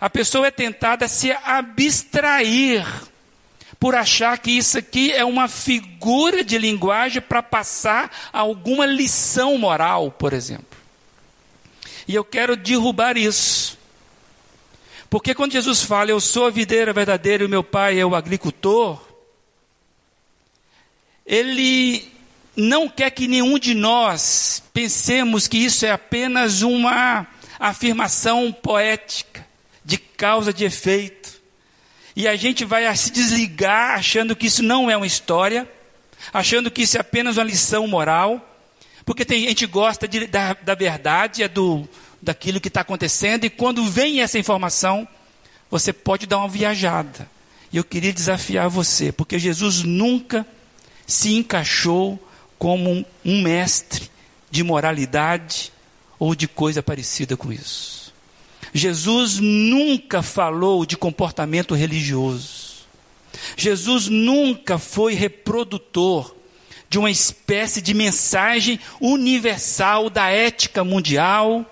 a 0.00 0.08
pessoa 0.08 0.46
é 0.46 0.52
tentada 0.52 1.06
a 1.06 1.08
se 1.08 1.32
abstrair 1.32 2.86
por 3.80 3.96
achar 3.96 4.38
que 4.38 4.52
isso 4.52 4.78
aqui 4.78 5.10
é 5.10 5.24
uma 5.24 5.48
figura 5.48 6.44
de 6.44 6.56
linguagem 6.56 7.20
para 7.20 7.42
passar 7.42 8.30
alguma 8.32 8.86
lição 8.86 9.58
moral, 9.58 10.12
por 10.12 10.32
exemplo. 10.32 10.78
E 12.06 12.14
eu 12.14 12.22
quero 12.22 12.56
derrubar 12.56 13.16
isso. 13.16 13.76
Porque 15.10 15.34
quando 15.34 15.50
Jesus 15.50 15.82
fala, 15.82 16.10
eu 16.10 16.20
sou 16.20 16.46
a 16.46 16.50
videira 16.50 16.92
verdadeira 16.92 17.42
e 17.42 17.46
o 17.46 17.50
meu 17.50 17.64
pai 17.64 17.98
é 17.98 18.06
o 18.06 18.14
agricultor, 18.14 19.07
ele 21.28 22.10
não 22.56 22.88
quer 22.88 23.10
que 23.10 23.28
nenhum 23.28 23.58
de 23.58 23.74
nós 23.74 24.62
pensemos 24.72 25.46
que 25.46 25.58
isso 25.58 25.84
é 25.84 25.90
apenas 25.90 26.62
uma 26.62 27.26
afirmação 27.60 28.50
poética, 28.50 29.46
de 29.84 29.98
causa 29.98 30.52
de 30.54 30.64
efeito. 30.64 31.38
E 32.16 32.26
a 32.26 32.34
gente 32.34 32.64
vai 32.64 32.94
se 32.96 33.12
desligar 33.12 33.98
achando 33.98 34.34
que 34.34 34.46
isso 34.46 34.62
não 34.62 34.90
é 34.90 34.96
uma 34.96 35.06
história, 35.06 35.70
achando 36.32 36.70
que 36.70 36.82
isso 36.82 36.96
é 36.96 37.00
apenas 37.00 37.36
uma 37.36 37.44
lição 37.44 37.86
moral, 37.86 38.42
porque 39.04 39.24
tem, 39.24 39.44
a 39.44 39.48
gente 39.50 39.66
gosta 39.66 40.08
de, 40.08 40.26
da, 40.26 40.54
da 40.54 40.74
verdade, 40.74 41.42
é 41.42 41.48
do, 41.48 41.86
daquilo 42.22 42.60
que 42.60 42.68
está 42.68 42.80
acontecendo, 42.80 43.44
e 43.44 43.50
quando 43.50 43.84
vem 43.84 44.22
essa 44.22 44.38
informação, 44.38 45.06
você 45.70 45.92
pode 45.92 46.26
dar 46.26 46.38
uma 46.38 46.48
viajada. 46.48 47.28
E 47.70 47.76
eu 47.76 47.84
queria 47.84 48.12
desafiar 48.14 48.68
você, 48.70 49.12
porque 49.12 49.38
Jesus 49.38 49.82
nunca 49.82 50.46
se 51.08 51.34
encaixou 51.34 52.22
como 52.58 53.04
um, 53.24 53.42
mestre 53.42 54.10
de 54.50 54.62
moralidade 54.62 55.72
ou 56.18 56.34
de 56.34 56.46
coisa 56.46 56.82
parecida 56.82 57.34
com 57.34 57.50
isso. 57.50 58.12
Jesus 58.74 59.38
nunca 59.38 60.22
falou 60.22 60.84
de 60.84 60.96
comportamento 60.98 61.74
religioso. 61.74 62.68
Jesus 63.56 64.08
nunca 64.08 64.78
foi 64.78 65.14
reprodutor 65.14 66.36
de 66.90 66.98
uma 66.98 67.10
espécie 67.10 67.80
de 67.80 67.94
mensagem 67.94 68.78
universal 69.00 70.10
da 70.10 70.28
ética 70.28 70.84
mundial, 70.84 71.64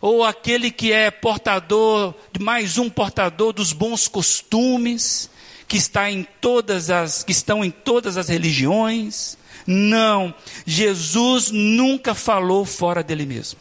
ou 0.00 0.24
aquele 0.24 0.70
que 0.70 0.92
é 0.92 1.10
portador, 1.10 2.14
mais 2.38 2.76
um 2.76 2.90
portador 2.90 3.52
dos 3.52 3.72
bons 3.72 4.08
costumes, 4.08 5.30
que 5.68 5.76
está 5.76 6.10
em 6.10 6.26
todas 6.40 6.88
as 6.88 7.22
que 7.22 7.30
estão 7.30 7.62
em 7.62 7.70
todas 7.70 8.16
as 8.16 8.28
religiões. 8.28 9.36
Não, 9.66 10.34
Jesus 10.66 11.50
nunca 11.50 12.14
falou 12.14 12.64
fora 12.64 13.02
dele 13.02 13.26
mesmo. 13.26 13.60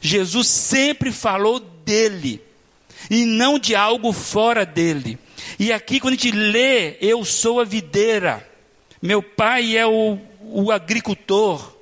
Jesus 0.00 0.46
sempre 0.46 1.10
falou 1.10 1.58
dele 1.58 2.40
e 3.10 3.24
não 3.24 3.58
de 3.58 3.74
algo 3.74 4.12
fora 4.12 4.64
dele. 4.64 5.18
E 5.58 5.72
aqui, 5.72 5.98
quando 5.98 6.14
a 6.14 6.16
gente 6.16 6.30
lê, 6.30 6.96
eu 7.00 7.24
sou 7.24 7.60
a 7.60 7.64
videira, 7.64 8.48
meu 9.02 9.22
pai 9.22 9.76
é 9.76 9.86
o, 9.86 10.18
o 10.40 10.70
agricultor, 10.70 11.76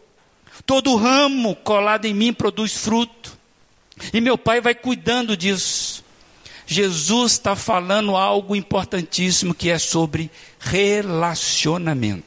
todo 0.65 0.97
ramo 0.97 1.55
colado 1.57 2.07
em 2.07 2.15
mim 2.15 2.33
produz 2.33 2.73
fruto, 2.75 3.37
e 4.13 4.21
meu 4.21 4.39
pai 4.39 4.61
vai 4.61 4.75
cuidando 4.75 5.37
disso. 5.37 5.94
Jesus 6.67 7.33
está 7.33 7.55
falando 7.55 8.17
algo 8.17 8.57
importantíssimo 8.57 9.55
que 9.55 9.71
é 9.71 9.79
sobre 9.79 10.31
relacionamento. 10.59 12.25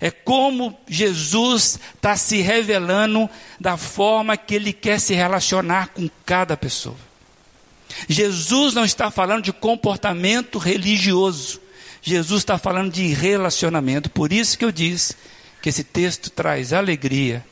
É 0.00 0.10
como 0.10 0.78
Jesus 0.88 1.78
está 1.94 2.16
se 2.16 2.40
revelando 2.40 3.28
da 3.60 3.76
forma 3.76 4.36
que 4.36 4.54
ele 4.54 4.72
quer 4.72 4.98
se 4.98 5.14
relacionar 5.14 5.88
com 5.88 6.08
cada 6.24 6.56
pessoa. 6.56 6.96
Jesus 8.08 8.74
não 8.74 8.84
está 8.84 9.10
falando 9.10 9.44
de 9.44 9.52
comportamento 9.52 10.58
religioso. 10.58 11.60
Jesus 12.02 12.42
está 12.42 12.58
falando 12.58 12.92
de 12.92 13.06
relacionamento. 13.08 14.10
Por 14.10 14.32
isso 14.32 14.58
que 14.58 14.64
eu 14.64 14.72
disse 14.72 15.16
que 15.62 15.68
esse 15.68 15.84
texto 15.84 16.30
traz 16.30 16.72
alegria, 16.72 17.44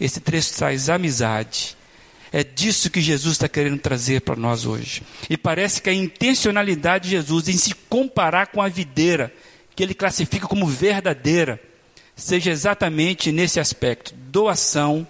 esse 0.00 0.20
texto 0.20 0.56
traz 0.56 0.88
amizade. 0.88 1.76
É 2.32 2.44
disso 2.44 2.90
que 2.90 3.00
Jesus 3.00 3.32
está 3.34 3.48
querendo 3.48 3.80
trazer 3.80 4.20
para 4.20 4.36
nós 4.36 4.64
hoje. 4.64 5.02
E 5.28 5.36
parece 5.36 5.82
que 5.82 5.90
a 5.90 5.94
intencionalidade 5.94 7.04
de 7.04 7.10
Jesus 7.10 7.48
em 7.48 7.56
se 7.56 7.74
comparar 7.74 8.48
com 8.48 8.62
a 8.62 8.68
videira, 8.68 9.32
que 9.74 9.82
ele 9.82 9.94
classifica 9.94 10.46
como 10.46 10.66
verdadeira, 10.66 11.60
seja 12.14 12.50
exatamente 12.50 13.32
nesse 13.32 13.58
aspecto: 13.58 14.14
doação 14.14 15.06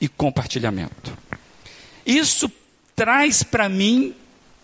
e 0.00 0.08
compartilhamento. 0.08 1.16
Isso 2.04 2.50
traz 2.94 3.42
para 3.42 3.68
mim 3.68 4.14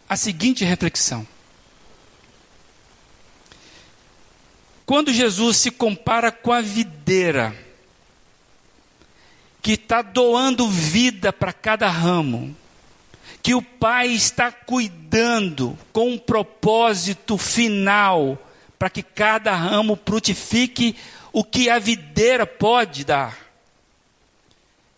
a 0.09 0.16
seguinte 0.16 0.64
reflexão. 0.64 1.27
Quando 4.87 5.12
Jesus 5.12 5.57
se 5.57 5.71
compara 5.71 6.31
com 6.31 6.53
a 6.53 6.61
videira, 6.61 7.57
que 9.62 9.72
está 9.72 10.03
doando 10.03 10.68
vida 10.68 11.33
para 11.33 11.53
cada 11.53 11.88
ramo, 11.88 12.55
que 13.40 13.55
o 13.55 13.62
Pai 13.62 14.09
está 14.09 14.51
cuidando 14.51 15.79
com 15.92 16.11
um 16.11 16.18
propósito 16.18 17.38
final 17.38 18.37
para 18.77 18.90
que 18.90 19.05
cada 19.05 19.55
ramo 19.55 19.96
frutifique 20.05 20.96
o 21.33 21.44
que 21.44 21.70
a 21.70 21.79
videira 21.79 22.44
pode 22.44 23.05
dar. 23.05 23.38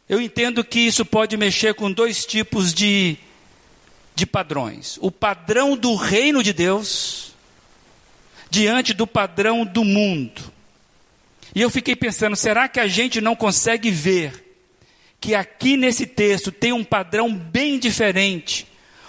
Eu 0.08 0.20
entendo 0.20 0.64
que 0.64 0.80
isso 0.80 1.04
pode 1.04 1.36
mexer 1.36 1.74
com 1.74 1.92
dois 1.92 2.24
tipos 2.24 2.72
de, 2.72 3.18
de 4.14 4.24
padrões: 4.24 4.98
o 5.02 5.10
padrão 5.10 5.76
do 5.76 5.94
reino 5.94 6.42
de 6.42 6.54
Deus 6.54 7.34
diante 8.48 8.94
do 8.94 9.06
padrão 9.06 9.64
do 9.64 9.84
mundo. 9.84 10.52
E 11.54 11.60
eu 11.60 11.70
fiquei 11.70 11.94
pensando, 11.94 12.34
será 12.34 12.68
que 12.68 12.80
a 12.80 12.86
gente 12.86 13.20
não 13.20 13.36
consegue 13.36 13.90
ver 13.90 14.43
que 15.24 15.34
aqui 15.34 15.74
nesse 15.78 16.04
texto 16.04 16.52
tem 16.52 16.70
um 16.70 16.84
padrão 16.84 17.34
bem 17.34 17.78
diferente, 17.78 18.66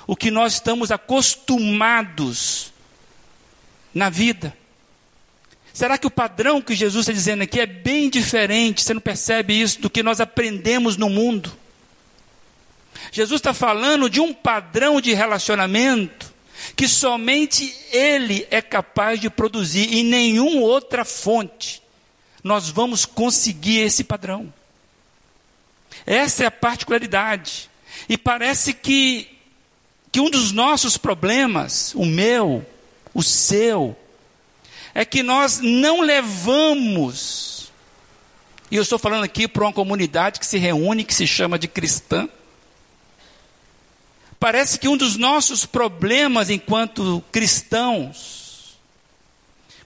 o 0.08 0.16
que 0.16 0.32
nós 0.32 0.54
estamos 0.54 0.90
acostumados 0.90 2.72
na 3.94 4.10
vida. 4.10 4.56
Será 5.74 5.98
que 5.98 6.08
o 6.08 6.10
padrão 6.12 6.62
que 6.62 6.74
Jesus 6.74 7.02
está 7.02 7.12
dizendo 7.12 7.42
aqui 7.42 7.60
é 7.60 7.66
bem 7.66 8.10
diferente, 8.10 8.82
você 8.82 8.94
não 8.94 9.02
percebe 9.02 9.60
isso, 9.60 9.82
do 9.82 9.90
que 9.90 10.02
nós 10.02 10.22
aprendemos 10.22 10.96
no 10.96 11.10
mundo? 11.10 11.52
Jesus 13.12 13.40
está 13.40 13.54
falando 13.54 14.10
de 14.10 14.22
um 14.22 14.34
padrão 14.34 15.02
de 15.02 15.14
relacionamento 15.14 16.34
que 16.78 16.88
somente 16.88 17.76
Ele 17.92 18.48
é 18.50 18.62
capaz 18.62 19.20
de 19.20 19.30
produzir, 19.30 19.94
e 19.94 20.02
nenhuma 20.02 20.62
outra 20.62 21.04
fonte 21.04 21.84
nós 22.42 22.70
vamos 22.70 23.06
conseguir 23.06 23.80
esse 23.80 24.02
padrão. 24.02 24.54
Essa 26.06 26.44
é 26.44 26.48
a 26.48 26.52
particularidade. 26.52 27.70
E 28.10 28.18
parece 28.18 28.74
que, 28.74 29.28
que 30.12 30.20
um 30.20 30.30
dos 30.30 30.52
nossos 30.52 30.98
problemas, 30.98 31.94
o 31.96 32.06
meu, 32.06 32.66
o 33.14 33.22
seu, 33.22 33.96
é 34.94 35.04
que 35.04 35.22
nós 35.22 35.60
não 35.60 36.02
levamos, 36.02 37.72
e 38.72 38.76
eu 38.76 38.82
estou 38.82 38.98
falando 38.98 39.24
aqui 39.24 39.48
para 39.48 39.64
uma 39.64 39.74
comunidade 39.74 40.40
que 40.40 40.46
se 40.46 40.58
reúne, 40.58 41.04
que 41.04 41.14
se 41.14 41.28
chama 41.28 41.60
de 41.60 41.68
cristã. 41.68 42.30
Parece 44.40 44.78
que 44.78 44.88
um 44.88 44.98
dos 44.98 45.18
nossos 45.18 45.66
problemas 45.66 46.50
enquanto 46.50 47.24
cristãos 47.32 48.45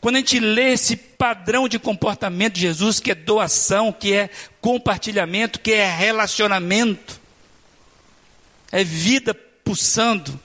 quando 0.02 0.16
a 0.16 0.20
gente 0.20 0.40
lê 0.40 0.74
esse 0.74 0.96
padrão 0.96 1.68
de 1.68 1.78
comportamento 1.78 2.54
de 2.54 2.62
Jesus, 2.62 3.00
que 3.00 3.12
é 3.12 3.16
doação, 3.16 3.92
que 3.92 4.14
é 4.14 4.30
compartilhamento, 4.62 5.60
que 5.60 5.74
é 5.74 5.90
relacionamento, 5.90 7.20
é 8.72 8.84
vida 8.84 9.34
pulsando, 9.34 10.40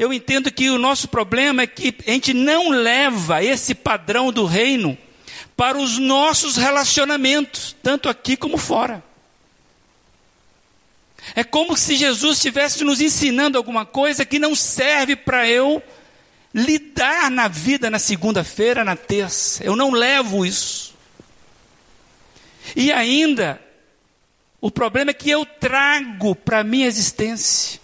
eu 0.00 0.14
entendo 0.14 0.50
que 0.50 0.70
o 0.70 0.78
nosso 0.78 1.08
problema 1.08 1.60
é 1.60 1.66
que 1.66 1.94
a 2.06 2.10
gente 2.12 2.32
não 2.32 2.70
leva 2.70 3.44
esse 3.44 3.74
padrão 3.74 4.32
do 4.32 4.46
reino 4.46 4.96
para 5.54 5.76
os 5.76 5.98
nossos 5.98 6.56
relacionamentos, 6.56 7.76
tanto 7.82 8.08
aqui 8.08 8.34
como 8.34 8.56
fora. 8.56 9.04
É 11.34 11.44
como 11.44 11.76
se 11.76 11.96
Jesus 11.96 12.38
estivesse 12.38 12.82
nos 12.82 13.02
ensinando 13.02 13.58
alguma 13.58 13.84
coisa 13.84 14.24
que 14.24 14.38
não 14.38 14.54
serve 14.54 15.14
para 15.14 15.46
eu 15.46 15.82
lidar 16.54 17.30
na 17.30 17.48
vida 17.48 17.88
na 17.88 17.98
segunda-feira, 17.98 18.84
na 18.84 18.96
terça. 18.96 19.64
Eu 19.64 19.76
não 19.76 19.90
levo 19.90 20.44
isso. 20.44 20.94
E 22.74 22.92
ainda, 22.92 23.60
o 24.60 24.70
problema 24.70 25.10
é 25.10 25.14
que 25.14 25.30
eu 25.30 25.44
trago 25.46 26.34
para 26.34 26.60
a 26.60 26.64
minha 26.64 26.86
existência. 26.86 27.80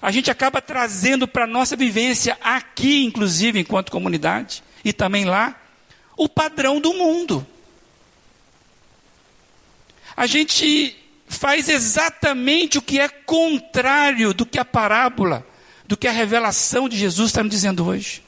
A 0.00 0.10
gente 0.10 0.30
acaba 0.30 0.62
trazendo 0.62 1.28
para 1.28 1.44
a 1.44 1.48
nossa 1.48 1.76
vivência, 1.76 2.38
aqui, 2.42 3.04
inclusive, 3.04 3.60
enquanto 3.60 3.92
comunidade, 3.92 4.62
e 4.84 4.92
também 4.92 5.24
lá, 5.24 5.60
o 6.16 6.28
padrão 6.28 6.80
do 6.80 6.94
mundo. 6.94 7.46
A 10.16 10.26
gente 10.26 10.96
faz 11.26 11.68
exatamente 11.68 12.78
o 12.78 12.82
que 12.82 12.98
é 12.98 13.08
contrário 13.08 14.34
do 14.34 14.44
que 14.44 14.58
a 14.58 14.64
parábola 14.64 15.46
do 15.90 15.96
que 15.96 16.06
a 16.06 16.12
revelação 16.12 16.88
de 16.88 16.96
Jesus 16.96 17.30
está 17.30 17.42
me 17.42 17.50
dizendo 17.50 17.84
hoje. 17.84 18.22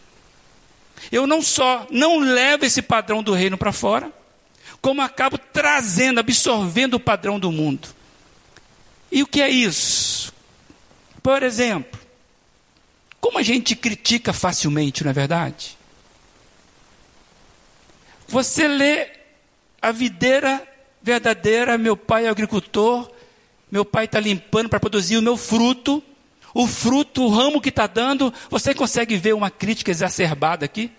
Eu 1.12 1.28
não 1.28 1.40
só 1.40 1.86
não 1.92 2.18
levo 2.18 2.64
esse 2.64 2.82
padrão 2.82 3.22
do 3.22 3.32
reino 3.32 3.56
para 3.56 3.70
fora, 3.70 4.12
como 4.80 5.00
acabo 5.00 5.38
trazendo, 5.38 6.18
absorvendo 6.18 6.94
o 6.94 7.00
padrão 7.00 7.38
do 7.38 7.52
mundo. 7.52 7.86
E 9.12 9.22
o 9.22 9.28
que 9.28 9.40
é 9.40 9.48
isso? 9.48 10.32
Por 11.22 11.44
exemplo, 11.44 12.00
como 13.20 13.38
a 13.38 13.44
gente 13.44 13.76
critica 13.76 14.32
facilmente, 14.32 15.04
não 15.04 15.12
é 15.12 15.14
verdade? 15.14 15.78
Você 18.26 18.66
lê 18.66 19.08
a 19.80 19.92
videira 19.92 20.66
verdadeira, 21.00 21.78
meu 21.78 21.96
pai 21.96 22.26
é 22.26 22.28
agricultor, 22.28 23.08
meu 23.70 23.84
pai 23.84 24.06
está 24.06 24.18
limpando 24.18 24.68
para 24.68 24.80
produzir 24.80 25.16
o 25.16 25.22
meu 25.22 25.36
fruto, 25.36 26.02
o 26.54 26.66
fruto, 26.66 27.22
o 27.22 27.28
ramo 27.28 27.60
que 27.60 27.68
está 27.68 27.86
dando, 27.86 28.32
você 28.50 28.74
consegue 28.74 29.16
ver 29.16 29.34
uma 29.34 29.50
crítica 29.50 29.90
exacerbada 29.90 30.64
aqui? 30.64 30.90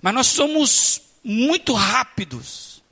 Mas 0.00 0.14
nós 0.14 0.26
somos 0.26 1.02
muito 1.22 1.72
rápidos 1.72 2.82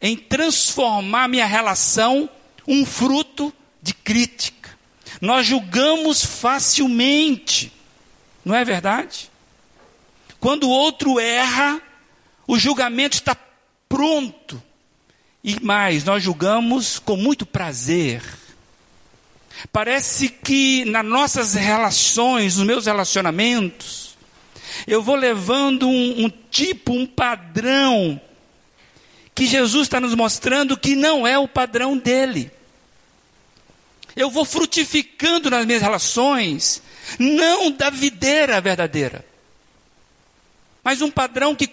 em 0.00 0.16
transformar 0.16 1.28
minha 1.28 1.46
relação 1.46 2.28
um 2.66 2.84
fruto 2.84 3.52
de 3.80 3.94
crítica. 3.94 4.76
Nós 5.20 5.46
julgamos 5.46 6.24
facilmente, 6.24 7.72
não 8.44 8.54
é 8.54 8.64
verdade? 8.64 9.30
Quando 10.38 10.64
o 10.64 10.70
outro 10.70 11.18
erra, 11.18 11.80
o 12.46 12.58
julgamento 12.58 13.16
está 13.16 13.36
pronto. 13.88 14.62
E 15.42 15.58
mais, 15.60 16.04
nós 16.04 16.22
julgamos 16.22 16.98
com 16.98 17.16
muito 17.16 17.46
prazer. 17.46 18.22
Parece 19.72 20.28
que 20.28 20.84
nas 20.84 21.04
nossas 21.04 21.54
relações, 21.54 22.56
nos 22.56 22.66
meus 22.66 22.86
relacionamentos, 22.86 24.16
eu 24.86 25.02
vou 25.02 25.16
levando 25.16 25.88
um, 25.88 26.24
um 26.24 26.30
tipo, 26.50 26.92
um 26.92 27.06
padrão, 27.06 28.20
que 29.34 29.46
Jesus 29.46 29.86
está 29.86 30.00
nos 30.00 30.14
mostrando 30.14 30.76
que 30.76 30.96
não 30.96 31.26
é 31.26 31.38
o 31.38 31.48
padrão 31.48 31.96
dele. 31.96 32.50
Eu 34.16 34.30
vou 34.30 34.44
frutificando 34.44 35.48
nas 35.48 35.64
minhas 35.64 35.82
relações, 35.82 36.82
não 37.18 37.70
da 37.70 37.88
videira 37.88 38.60
verdadeira, 38.60 39.24
mas 40.82 41.00
um 41.00 41.10
padrão 41.10 41.54
que 41.54 41.70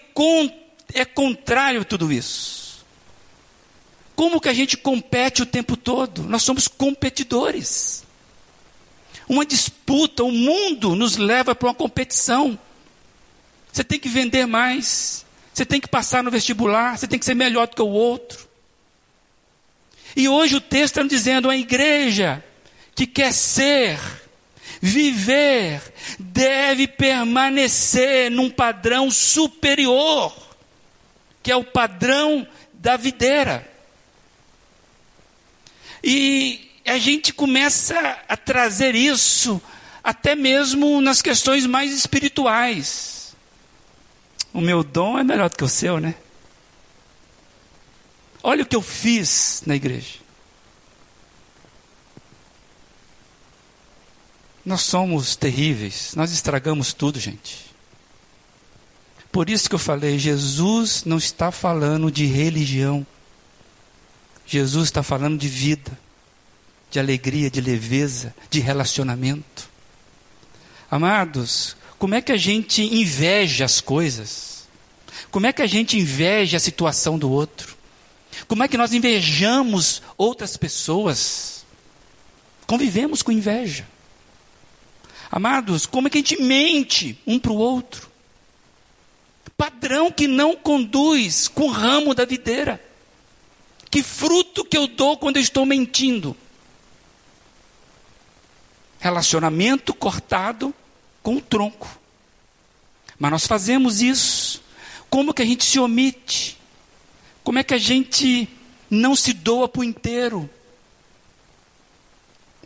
é 0.94 1.04
contrário 1.04 1.80
a 1.80 1.84
tudo 1.84 2.12
isso. 2.12 2.55
Como 4.16 4.40
que 4.40 4.48
a 4.48 4.54
gente 4.54 4.78
compete 4.78 5.42
o 5.42 5.46
tempo 5.46 5.76
todo? 5.76 6.22
Nós 6.22 6.42
somos 6.42 6.66
competidores. 6.66 8.02
Uma 9.28 9.44
disputa, 9.44 10.24
o 10.24 10.32
mundo 10.32 10.96
nos 10.96 11.18
leva 11.18 11.54
para 11.54 11.68
uma 11.68 11.74
competição. 11.74 12.58
Você 13.70 13.84
tem 13.84 14.00
que 14.00 14.08
vender 14.08 14.46
mais, 14.46 15.26
você 15.52 15.66
tem 15.66 15.78
que 15.78 15.86
passar 15.86 16.22
no 16.22 16.30
vestibular, 16.30 16.96
você 16.96 17.06
tem 17.06 17.18
que 17.18 17.26
ser 17.26 17.34
melhor 17.34 17.68
do 17.68 17.76
que 17.76 17.82
o 17.82 17.88
outro. 17.88 18.48
E 20.16 20.26
hoje 20.28 20.56
o 20.56 20.60
texto 20.62 20.96
está 20.96 21.02
dizendo: 21.02 21.50
a 21.50 21.56
igreja 21.56 22.42
que 22.94 23.06
quer 23.06 23.34
ser, 23.34 24.00
viver, 24.80 25.82
deve 26.18 26.88
permanecer 26.88 28.30
num 28.30 28.48
padrão 28.48 29.10
superior, 29.10 30.34
que 31.42 31.52
é 31.52 31.56
o 31.56 31.64
padrão 31.64 32.48
da 32.72 32.96
videira. 32.96 33.75
E 36.08 36.70
a 36.86 36.98
gente 36.98 37.32
começa 37.32 37.98
a 38.28 38.36
trazer 38.36 38.94
isso 38.94 39.60
até 40.04 40.36
mesmo 40.36 41.00
nas 41.00 41.20
questões 41.20 41.66
mais 41.66 41.92
espirituais. 41.92 43.34
O 44.54 44.60
meu 44.60 44.84
dom 44.84 45.18
é 45.18 45.24
melhor 45.24 45.50
do 45.50 45.56
que 45.56 45.64
o 45.64 45.68
seu, 45.68 45.98
né? 45.98 46.14
Olha 48.40 48.62
o 48.62 48.66
que 48.66 48.76
eu 48.76 48.82
fiz 48.82 49.64
na 49.66 49.74
igreja. 49.74 50.20
Nós 54.64 54.82
somos 54.82 55.34
terríveis, 55.34 56.12
nós 56.14 56.30
estragamos 56.30 56.92
tudo, 56.92 57.18
gente. 57.18 57.66
Por 59.32 59.50
isso 59.50 59.68
que 59.68 59.74
eu 59.74 59.80
falei, 59.80 60.20
Jesus 60.20 61.02
não 61.04 61.18
está 61.18 61.50
falando 61.50 62.12
de 62.12 62.26
religião. 62.26 63.04
Jesus 64.46 64.84
está 64.84 65.02
falando 65.02 65.38
de 65.38 65.48
vida, 65.48 65.98
de 66.90 67.00
alegria, 67.00 67.50
de 67.50 67.60
leveza, 67.60 68.34
de 68.48 68.60
relacionamento. 68.60 69.68
Amados, 70.90 71.76
como 71.98 72.14
é 72.14 72.20
que 72.20 72.30
a 72.30 72.36
gente 72.36 72.82
inveja 72.82 73.64
as 73.64 73.80
coisas? 73.80 74.68
Como 75.30 75.46
é 75.46 75.52
que 75.52 75.62
a 75.62 75.66
gente 75.66 75.98
inveja 75.98 76.56
a 76.56 76.60
situação 76.60 77.18
do 77.18 77.30
outro? 77.30 77.76
Como 78.46 78.62
é 78.62 78.68
que 78.68 78.76
nós 78.76 78.92
invejamos 78.92 80.02
outras 80.16 80.56
pessoas? 80.56 81.64
Convivemos 82.66 83.22
com 83.22 83.32
inveja. 83.32 83.86
Amados, 85.30 85.86
como 85.86 86.06
é 86.06 86.10
que 86.10 86.18
a 86.18 86.20
gente 86.20 86.40
mente 86.40 87.18
um 87.26 87.38
para 87.38 87.52
o 87.52 87.56
outro? 87.56 88.08
Padrão 89.56 90.12
que 90.12 90.28
não 90.28 90.54
conduz 90.54 91.48
com 91.48 91.64
o 91.64 91.70
ramo 91.70 92.14
da 92.14 92.24
videira. 92.24 92.80
Que 93.90 94.02
fruto 94.02 94.64
que 94.64 94.76
eu 94.76 94.86
dou 94.86 95.16
quando 95.16 95.36
eu 95.36 95.42
estou 95.42 95.64
mentindo? 95.64 96.36
Relacionamento 98.98 99.94
cortado 99.94 100.74
com 101.22 101.36
o 101.36 101.40
tronco. 101.40 101.88
Mas 103.18 103.30
nós 103.30 103.46
fazemos 103.46 104.02
isso. 104.02 104.62
Como 105.08 105.32
que 105.32 105.42
a 105.42 105.46
gente 105.46 105.64
se 105.64 105.78
omite? 105.78 106.58
Como 107.42 107.58
é 107.58 107.62
que 107.62 107.74
a 107.74 107.78
gente 107.78 108.48
não 108.90 109.14
se 109.14 109.32
doa 109.32 109.68
por 109.68 109.84
inteiro? 109.84 110.48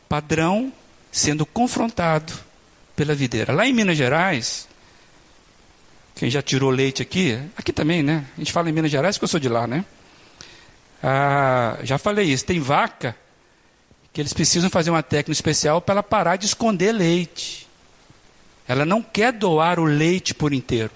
Padrão 0.08 0.72
sendo 1.12 1.44
confrontado 1.44 2.32
pela 2.96 3.14
videira. 3.14 3.52
Lá 3.52 3.66
em 3.66 3.72
Minas 3.72 3.96
Gerais, 3.96 4.68
quem 6.14 6.30
já 6.30 6.42
tirou 6.42 6.70
leite 6.70 7.02
aqui, 7.02 7.38
aqui 7.56 7.72
também, 7.72 8.02
né? 8.02 8.26
A 8.36 8.40
gente 8.40 8.52
fala 8.52 8.68
em 8.68 8.72
Minas 8.72 8.90
Gerais 8.90 9.16
porque 9.16 9.24
eu 9.24 9.28
sou 9.28 9.40
de 9.40 9.48
lá, 9.48 9.66
né? 9.66 9.84
Ah, 11.02 11.78
já 11.82 11.98
falei 11.98 12.26
isso, 12.26 12.44
tem 12.44 12.60
vaca 12.60 13.16
que 14.12 14.20
eles 14.20 14.32
precisam 14.32 14.68
fazer 14.68 14.90
uma 14.90 15.02
técnica 15.02 15.32
especial 15.32 15.80
para 15.80 15.94
ela 15.94 16.02
parar 16.02 16.36
de 16.36 16.46
esconder 16.46 16.92
leite. 16.92 17.68
Ela 18.66 18.84
não 18.84 19.02
quer 19.02 19.32
doar 19.32 19.78
o 19.78 19.84
leite 19.84 20.34
por 20.34 20.52
inteiro. 20.52 20.90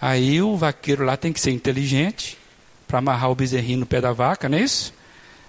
Aí 0.00 0.40
o 0.40 0.56
vaqueiro 0.56 1.04
lá 1.04 1.16
tem 1.16 1.32
que 1.32 1.40
ser 1.40 1.50
inteligente 1.50 2.38
para 2.88 2.98
amarrar 2.98 3.30
o 3.30 3.34
bezerrinho 3.34 3.80
no 3.80 3.86
pé 3.86 4.00
da 4.00 4.12
vaca, 4.12 4.48
não 4.48 4.58
é 4.58 4.62
isso? 4.62 4.92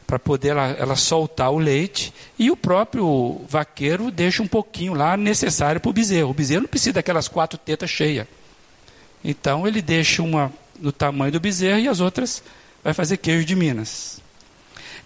Para 0.05 0.19
poder 0.19 0.49
ela, 0.49 0.67
ela, 0.71 0.95
soltar 0.95 1.51
o 1.51 1.57
leite. 1.57 2.13
E 2.37 2.51
o 2.51 2.57
próprio 2.57 3.41
vaqueiro 3.47 4.11
deixa 4.11 4.43
um 4.43 4.47
pouquinho 4.47 4.93
lá 4.93 5.15
necessário 5.15 5.79
para 5.79 5.89
o 5.89 5.93
bezerro. 5.93 6.29
O 6.29 6.33
bezerro 6.33 6.61
não 6.61 6.69
precisa 6.69 6.93
daquelas 6.93 7.29
quatro 7.29 7.57
tetas 7.57 7.89
cheias. 7.89 8.27
Então 9.23 9.65
ele 9.65 9.81
deixa 9.81 10.21
uma 10.21 10.51
no 10.79 10.91
tamanho 10.91 11.31
do 11.31 11.39
bezerro 11.39 11.79
e 11.79 11.87
as 11.87 11.99
outras 12.01 12.43
vai 12.83 12.93
fazer 12.93 13.17
queijo 13.17 13.45
de 13.45 13.55
Minas. 13.55 14.21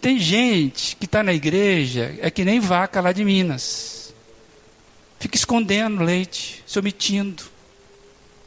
Tem 0.02 0.20
gente 0.20 0.96
que 0.96 1.06
está 1.06 1.24
na 1.24 1.34
igreja, 1.34 2.16
é 2.20 2.30
que 2.30 2.46
nem 2.46 2.60
vaca 2.60 3.02
lá 3.02 3.12
de 3.12 3.24
Minas 3.24 3.96
Fica 5.26 5.38
escondendo 5.38 6.04
leite, 6.04 6.64
se 6.68 6.78
omitindo. 6.78 7.44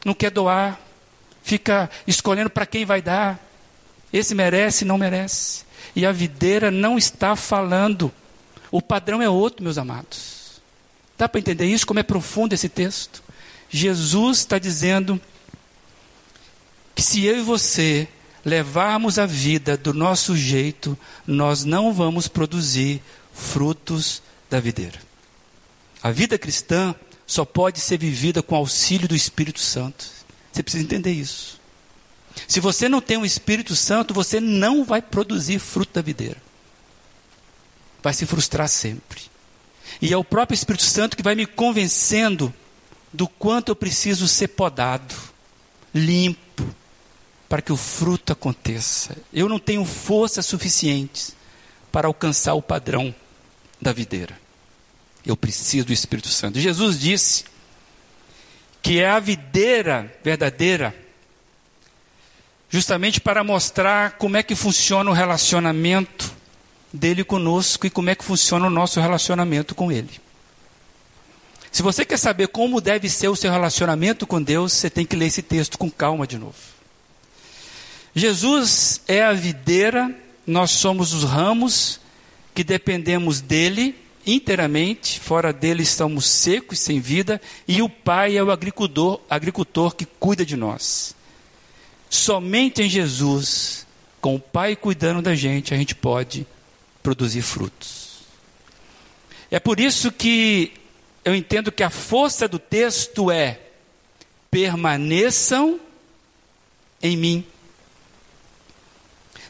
Não 0.04 0.14
quer 0.14 0.30
doar. 0.30 0.80
Fica 1.42 1.90
escolhendo 2.06 2.50
para 2.50 2.64
quem 2.64 2.84
vai 2.84 3.02
dar. 3.02 3.36
Esse 4.12 4.32
merece, 4.32 4.84
não 4.84 4.96
merece. 4.96 5.64
E 5.96 6.06
a 6.06 6.12
videira 6.12 6.70
não 6.70 6.96
está 6.96 7.34
falando. 7.34 8.12
O 8.70 8.80
padrão 8.80 9.20
é 9.20 9.28
outro, 9.28 9.64
meus 9.64 9.76
amados. 9.76 10.60
Dá 11.16 11.28
para 11.28 11.40
entender 11.40 11.66
isso? 11.66 11.84
Como 11.84 11.98
é 11.98 12.04
profundo 12.04 12.52
esse 12.52 12.68
texto? 12.68 13.24
Jesus 13.68 14.38
está 14.38 14.56
dizendo 14.56 15.20
que 16.94 17.02
se 17.02 17.24
eu 17.24 17.38
e 17.38 17.42
você 17.42 18.06
levarmos 18.48 19.18
a 19.18 19.26
vida 19.26 19.76
do 19.76 19.92
nosso 19.92 20.36
jeito, 20.36 20.98
nós 21.26 21.64
não 21.64 21.92
vamos 21.92 22.26
produzir 22.26 23.00
frutos 23.32 24.22
da 24.50 24.58
videira. 24.58 24.98
A 26.02 26.10
vida 26.10 26.38
cristã 26.38 26.94
só 27.26 27.44
pode 27.44 27.80
ser 27.80 27.98
vivida 27.98 28.42
com 28.42 28.56
auxílio 28.56 29.06
do 29.06 29.14
Espírito 29.14 29.60
Santo. 29.60 30.06
Você 30.50 30.62
precisa 30.62 30.82
entender 30.82 31.12
isso. 31.12 31.60
Se 32.46 32.58
você 32.60 32.88
não 32.88 33.00
tem 33.00 33.16
o 33.16 33.20
um 33.20 33.24
Espírito 33.24 33.76
Santo, 33.76 34.14
você 34.14 34.40
não 34.40 34.84
vai 34.84 35.02
produzir 35.02 35.58
fruto 35.58 35.92
da 35.94 36.02
videira. 36.02 36.40
Vai 38.02 38.14
se 38.14 38.24
frustrar 38.24 38.68
sempre. 38.68 39.22
E 40.00 40.12
é 40.12 40.16
o 40.16 40.24
próprio 40.24 40.54
Espírito 40.54 40.84
Santo 40.84 41.16
que 41.16 41.22
vai 41.22 41.34
me 41.34 41.46
convencendo 41.46 42.54
do 43.12 43.28
quanto 43.28 43.70
eu 43.70 43.76
preciso 43.76 44.26
ser 44.28 44.48
podado, 44.48 45.14
limpo, 45.94 46.47
para 47.48 47.62
que 47.62 47.72
o 47.72 47.76
fruto 47.76 48.32
aconteça. 48.32 49.16
Eu 49.32 49.48
não 49.48 49.58
tenho 49.58 49.84
forças 49.84 50.44
suficientes 50.44 51.34
para 51.90 52.06
alcançar 52.06 52.54
o 52.54 52.62
padrão 52.62 53.14
da 53.80 53.92
videira. 53.92 54.38
Eu 55.24 55.36
preciso 55.36 55.86
do 55.86 55.92
Espírito 55.92 56.28
Santo. 56.28 56.60
Jesus 56.60 56.98
disse 56.98 57.44
que 58.82 59.00
é 59.00 59.08
a 59.08 59.18
videira 59.18 60.12
verdadeira, 60.22 60.94
justamente 62.68 63.20
para 63.20 63.42
mostrar 63.42 64.12
como 64.12 64.36
é 64.36 64.42
que 64.42 64.54
funciona 64.54 65.10
o 65.10 65.14
relacionamento 65.14 66.32
dele 66.92 67.24
conosco 67.24 67.86
e 67.86 67.90
como 67.90 68.10
é 68.10 68.14
que 68.14 68.24
funciona 68.24 68.66
o 68.66 68.70
nosso 68.70 69.00
relacionamento 69.00 69.74
com 69.74 69.90
ele. 69.90 70.20
Se 71.70 71.82
você 71.82 72.04
quer 72.04 72.18
saber 72.18 72.48
como 72.48 72.80
deve 72.80 73.08
ser 73.10 73.28
o 73.28 73.36
seu 73.36 73.50
relacionamento 73.50 74.26
com 74.26 74.42
Deus, 74.42 74.72
você 74.72 74.88
tem 74.88 75.04
que 75.04 75.16
ler 75.16 75.26
esse 75.26 75.42
texto 75.42 75.78
com 75.78 75.90
calma 75.90 76.26
de 76.26 76.38
novo. 76.38 76.77
Jesus 78.14 79.00
é 79.06 79.22
a 79.22 79.32
videira, 79.32 80.14
nós 80.46 80.70
somos 80.70 81.12
os 81.12 81.24
ramos 81.24 82.00
que 82.54 82.64
dependemos 82.64 83.40
dele 83.40 83.94
inteiramente, 84.26 85.18
fora 85.20 85.52
dele 85.52 85.82
estamos 85.82 86.26
secos, 86.26 86.78
sem 86.78 87.00
vida, 87.00 87.40
e 87.66 87.80
o 87.80 87.88
Pai 87.88 88.36
é 88.36 88.42
o 88.42 88.50
agricultor, 88.50 89.20
agricultor 89.28 89.94
que 89.94 90.04
cuida 90.04 90.44
de 90.44 90.56
nós. 90.56 91.14
Somente 92.10 92.82
em 92.82 92.88
Jesus, 92.88 93.86
com 94.20 94.34
o 94.34 94.40
Pai 94.40 94.76
cuidando 94.76 95.22
da 95.22 95.34
gente, 95.34 95.72
a 95.72 95.76
gente 95.76 95.94
pode 95.94 96.46
produzir 97.02 97.42
frutos. 97.42 98.18
É 99.50 99.58
por 99.58 99.80
isso 99.80 100.12
que 100.12 100.72
eu 101.24 101.34
entendo 101.34 101.72
que 101.72 101.82
a 101.82 101.90
força 101.90 102.46
do 102.46 102.58
texto 102.58 103.30
é: 103.30 103.60
permaneçam 104.50 105.80
em 107.02 107.16
mim. 107.16 107.44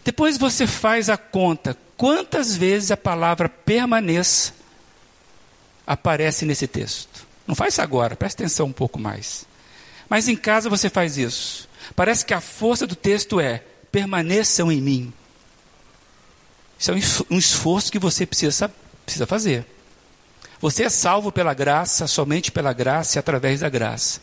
Depois 0.09 0.39
você 0.39 0.67
faz 0.67 1.11
a 1.11 1.19
conta 1.19 1.77
quantas 1.95 2.57
vezes 2.57 2.91
a 2.91 2.97
palavra 2.97 3.47
permaneça 3.47 4.55
aparece 5.87 6.47
nesse 6.47 6.67
texto. 6.67 7.27
Não 7.47 7.55
faz 7.55 7.79
agora, 7.79 8.17
presta 8.17 8.43
atenção 8.43 8.69
um 8.69 8.73
pouco 8.73 8.99
mais. 8.99 9.45
Mas 10.09 10.27
em 10.27 10.35
casa 10.35 10.71
você 10.71 10.89
faz 10.89 11.19
isso. 11.19 11.69
Parece 11.95 12.25
que 12.25 12.33
a 12.33 12.41
força 12.41 12.87
do 12.87 12.97
texto 12.97 13.39
é: 13.39 13.63
permaneçam 13.93 14.73
em 14.73 14.81
mim. 14.81 15.13
Isso 16.79 16.91
é 16.91 16.95
um 17.31 17.37
esforço 17.37 17.93
que 17.93 17.99
você 17.99 18.25
precisa, 18.25 18.73
precisa 19.05 19.27
fazer. 19.27 19.67
Você 20.59 20.85
é 20.85 20.89
salvo 20.89 21.31
pela 21.31 21.53
graça, 21.53 22.07
somente 22.07 22.51
pela 22.51 22.73
graça 22.73 23.19
e 23.19 23.21
através 23.21 23.61
da 23.61 23.69
graça. 23.69 24.23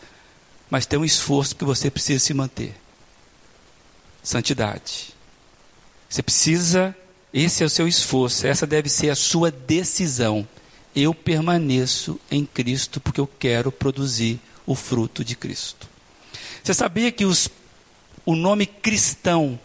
Mas 0.68 0.88
tem 0.88 0.98
um 0.98 1.06
esforço 1.06 1.56
que 1.56 1.64
você 1.64 1.92
precisa 1.92 2.26
se 2.26 2.34
manter. 2.34 2.76
Santidade. 4.24 5.15
Você 6.10 6.22
precisa, 6.22 6.96
esse 7.34 7.64
é 7.64 7.66
o 7.66 7.70
seu 7.70 7.88
esforço, 7.88 8.48
essa 8.48 8.66
deve 8.66 8.90
ser 8.90 9.10
a 9.10 9.16
sua 9.16 9.52
decisão. 9.52 10.48
Eu 10.96 11.14
permaneço 11.14 12.20
em 12.32 12.46
Cristo 12.46 13.00
porque 13.00 13.20
eu 13.20 13.28
quero 13.28 13.72
produzir 13.72 14.40
o 14.66 14.76
fruto 14.76 15.24
de 15.24 15.36
Cristo. 15.36 15.88
Você 16.64 16.74
sabia 16.74 17.12
que 17.12 17.26
os, 17.26 17.50
o 18.26 18.36
nome 18.36 18.66
cristão 18.66 19.60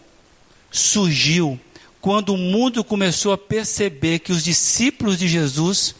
surgiu 0.69 1.59
quando 1.99 2.33
o 2.33 2.37
mundo 2.37 2.83
começou 2.83 3.31
a 3.31 3.37
perceber 3.37 4.19
que 4.19 4.31
os 4.31 4.43
discípulos 4.43 5.17
de 5.17 5.27
Jesus 5.27 5.95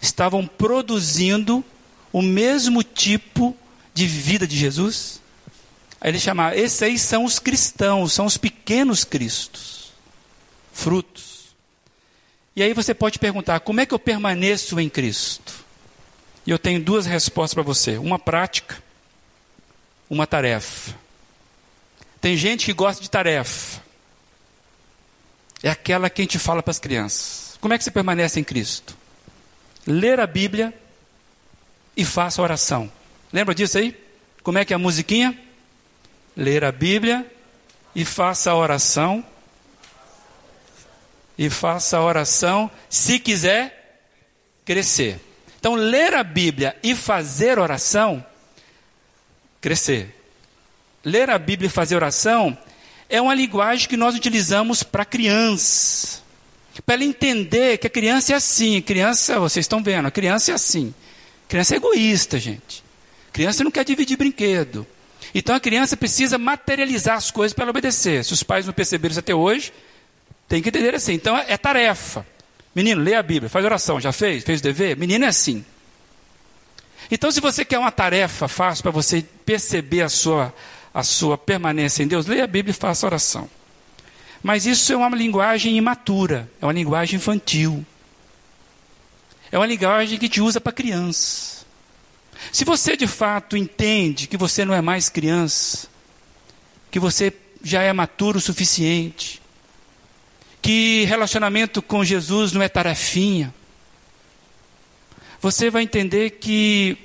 estavam 0.00 0.46
produzindo 0.46 1.64
o 2.12 2.22
mesmo 2.22 2.82
tipo 2.82 3.56
de 3.92 4.06
vida 4.06 4.46
de 4.46 4.56
Jesus? 4.56 5.20
Aí 6.00 6.10
ele 6.10 6.20
chamava, 6.20 6.56
esses 6.56 6.82
aí 6.82 6.98
são 6.98 7.24
os 7.24 7.38
cristãos, 7.38 8.12
são 8.12 8.26
os 8.26 8.36
pequenos 8.36 9.04
cristos, 9.04 9.92
frutos. 10.72 11.54
E 12.54 12.62
aí 12.62 12.72
você 12.72 12.94
pode 12.94 13.18
perguntar, 13.18 13.60
como 13.60 13.80
é 13.80 13.86
que 13.86 13.94
eu 13.94 13.98
permaneço 13.98 14.78
em 14.78 14.88
Cristo? 14.88 15.64
E 16.46 16.50
eu 16.50 16.58
tenho 16.58 16.80
duas 16.80 17.06
respostas 17.06 17.54
para 17.54 17.62
você, 17.62 17.98
uma 17.98 18.18
prática, 18.18 18.82
uma 20.08 20.26
tarefa. 20.26 20.94
Tem 22.20 22.36
gente 22.36 22.66
que 22.66 22.72
gosta 22.72 23.02
de 23.02 23.10
tarefa. 23.10 23.82
É 25.62 25.70
aquela 25.70 26.08
que 26.08 26.22
a 26.22 26.24
gente 26.24 26.38
fala 26.38 26.62
para 26.62 26.70
as 26.70 26.78
crianças. 26.78 27.58
Como 27.60 27.74
é 27.74 27.78
que 27.78 27.84
você 27.84 27.90
permanece 27.90 28.38
em 28.38 28.44
Cristo? 28.44 28.96
ler 29.86 30.18
a 30.18 30.26
Bíblia 30.26 30.74
e 31.96 32.04
faça 32.04 32.42
oração. 32.42 32.90
Lembra 33.32 33.54
disso 33.54 33.78
aí? 33.78 33.96
Como 34.42 34.58
é 34.58 34.64
que 34.64 34.72
é 34.72 34.76
a 34.76 34.78
musiquinha? 34.78 35.38
Ler 36.36 36.64
a 36.64 36.70
Bíblia 36.72 37.26
e 37.94 38.04
faça 38.04 38.50
a 38.50 38.56
oração. 38.56 39.24
E 41.38 41.48
faça 41.50 41.96
a 41.96 42.02
oração 42.02 42.70
se 42.88 43.18
quiser 43.18 44.00
crescer. 44.64 45.20
Então, 45.58 45.74
ler 45.74 46.14
a 46.14 46.22
Bíblia 46.22 46.76
e 46.82 46.94
fazer 46.94 47.58
oração, 47.58 48.24
crescer. 49.60 50.14
Ler 51.04 51.30
a 51.30 51.38
Bíblia 51.38 51.68
e 51.68 51.70
fazer 51.70 51.96
oração 51.96 52.56
é 53.08 53.20
uma 53.20 53.34
linguagem 53.34 53.88
que 53.88 53.96
nós 53.96 54.14
utilizamos 54.14 54.82
para 54.82 55.04
crianças. 55.04 56.22
Para 56.84 56.96
ela 56.96 57.04
entender 57.04 57.78
que 57.78 57.86
a 57.86 57.90
criança 57.90 58.32
é 58.32 58.36
assim. 58.36 58.80
Criança, 58.82 59.38
vocês 59.38 59.64
estão 59.64 59.82
vendo, 59.82 60.06
a 60.06 60.10
criança 60.10 60.52
é 60.52 60.54
assim. 60.54 60.94
Criança 61.48 61.74
é 61.74 61.76
egoísta, 61.78 62.38
gente. 62.38 62.84
Criança 63.32 63.64
não 63.64 63.70
quer 63.70 63.84
dividir 63.84 64.16
brinquedo. 64.16 64.86
Então 65.34 65.54
a 65.54 65.60
criança 65.60 65.96
precisa 65.96 66.38
materializar 66.38 67.16
as 67.16 67.30
coisas 67.30 67.52
para 67.52 67.64
ela 67.64 67.70
obedecer. 67.70 68.24
Se 68.24 68.32
os 68.32 68.42
pais 68.42 68.66
não 68.66 68.72
perceberam 68.72 69.10
isso 69.12 69.20
até 69.20 69.34
hoje, 69.34 69.72
tem 70.48 70.62
que 70.62 70.68
entender 70.68 70.94
assim. 70.94 71.14
Então 71.14 71.36
é 71.36 71.56
tarefa. 71.56 72.26
Menino, 72.74 73.02
lê 73.02 73.14
a 73.14 73.22
Bíblia, 73.22 73.48
faz 73.48 73.64
oração. 73.64 74.00
Já 74.00 74.12
fez? 74.12 74.44
Fez 74.44 74.60
o 74.60 74.62
dever? 74.62 74.96
Menino 74.96 75.24
é 75.24 75.28
assim. 75.28 75.64
Então, 77.10 77.30
se 77.30 77.40
você 77.40 77.64
quer 77.64 77.78
uma 77.78 77.92
tarefa 77.92 78.48
fácil 78.48 78.82
para 78.82 78.90
você 78.90 79.24
perceber 79.44 80.02
a 80.02 80.08
sua, 80.08 80.54
a 80.92 81.02
sua 81.02 81.38
permanência 81.38 82.02
em 82.02 82.08
Deus, 82.08 82.26
leia 82.26 82.44
a 82.44 82.48
Bíblia 82.48 82.72
e 82.72 82.74
faça 82.74 83.06
oração. 83.06 83.48
Mas 84.42 84.66
isso 84.66 84.92
é 84.92 84.96
uma 84.96 85.16
linguagem 85.16 85.76
imatura, 85.76 86.50
é 86.60 86.66
uma 86.66 86.72
linguagem 86.72 87.16
infantil. 87.16 87.84
É 89.50 89.56
uma 89.56 89.66
linguagem 89.66 90.18
que 90.18 90.28
te 90.28 90.40
usa 90.40 90.60
para 90.60 90.72
criança. 90.72 91.55
Se 92.52 92.64
você 92.64 92.96
de 92.96 93.06
fato 93.06 93.56
entende 93.56 94.26
que 94.26 94.36
você 94.36 94.64
não 94.64 94.74
é 94.74 94.80
mais 94.80 95.08
criança, 95.08 95.88
que 96.90 96.98
você 96.98 97.32
já 97.62 97.82
é 97.82 97.92
maturo 97.92 98.38
o 98.38 98.40
suficiente, 98.40 99.42
que 100.62 101.04
relacionamento 101.04 101.80
com 101.82 102.04
Jesus 102.04 102.52
não 102.52 102.62
é 102.62 102.68
tarefinha, 102.68 103.54
você 105.40 105.70
vai 105.70 105.82
entender 105.82 106.30
que 106.30 106.96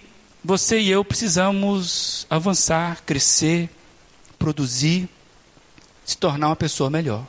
você 0.43 0.79
e 0.79 0.89
eu 0.89 1.05
precisamos 1.05 2.25
avançar, 2.29 3.03
crescer, 3.05 3.69
produzir 4.39 5.07
se 6.05 6.17
tornar 6.17 6.47
uma 6.47 6.55
pessoa 6.55 6.89
melhor. 6.89 7.25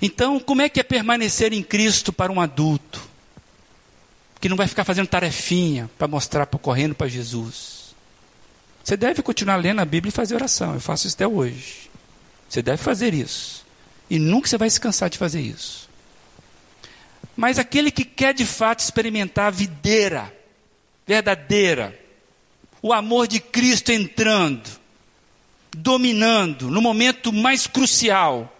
Então, 0.00 0.40
como 0.40 0.62
é 0.62 0.68
que 0.68 0.80
é 0.80 0.82
permanecer 0.82 1.52
em 1.52 1.62
Cristo 1.62 2.12
para 2.12 2.32
um 2.32 2.40
adulto? 2.40 3.08
Que 4.44 4.48
não 4.50 4.58
vai 4.58 4.68
ficar 4.68 4.84
fazendo 4.84 5.06
tarefinha 5.06 5.90
para 5.96 6.06
mostrar, 6.06 6.44
para 6.44 6.60
correndo 6.60 6.94
para 6.94 7.08
Jesus. 7.08 7.94
Você 8.84 8.94
deve 8.94 9.22
continuar 9.22 9.56
lendo 9.56 9.80
a 9.80 9.86
Bíblia 9.86 10.10
e 10.10 10.12
fazer 10.12 10.34
oração. 10.34 10.74
Eu 10.74 10.80
faço 10.80 11.06
isso 11.06 11.16
até 11.16 11.26
hoje. 11.26 11.90
Você 12.46 12.60
deve 12.60 12.82
fazer 12.82 13.14
isso. 13.14 13.64
E 14.10 14.18
nunca 14.18 14.46
você 14.46 14.58
vai 14.58 14.68
se 14.68 14.78
cansar 14.78 15.08
de 15.08 15.16
fazer 15.16 15.40
isso. 15.40 15.88
Mas 17.34 17.58
aquele 17.58 17.90
que 17.90 18.04
quer 18.04 18.34
de 18.34 18.44
fato 18.44 18.80
experimentar 18.80 19.46
a 19.46 19.50
videira 19.50 20.30
verdadeira, 21.06 21.98
o 22.82 22.92
amor 22.92 23.26
de 23.26 23.40
Cristo 23.40 23.92
entrando, 23.92 24.68
dominando 25.74 26.70
no 26.70 26.82
momento 26.82 27.32
mais 27.32 27.66
crucial. 27.66 28.54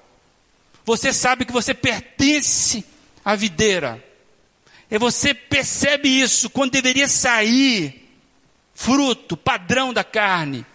Você 0.87 1.12
sabe 1.12 1.44
que 1.44 1.53
você 1.53 1.75
pertence 1.75 2.83
à 3.23 3.37
videira. 3.37 4.03
E 4.90 4.99
você 4.99 5.35
percebe 5.35 6.09
isso 6.09 6.51
quando 6.51 6.73
deveria 6.73 7.09
sair 7.09 8.05
fruto, 8.75 9.37
padrão 9.37 9.92
da 9.92 10.05
carne. 10.05 10.66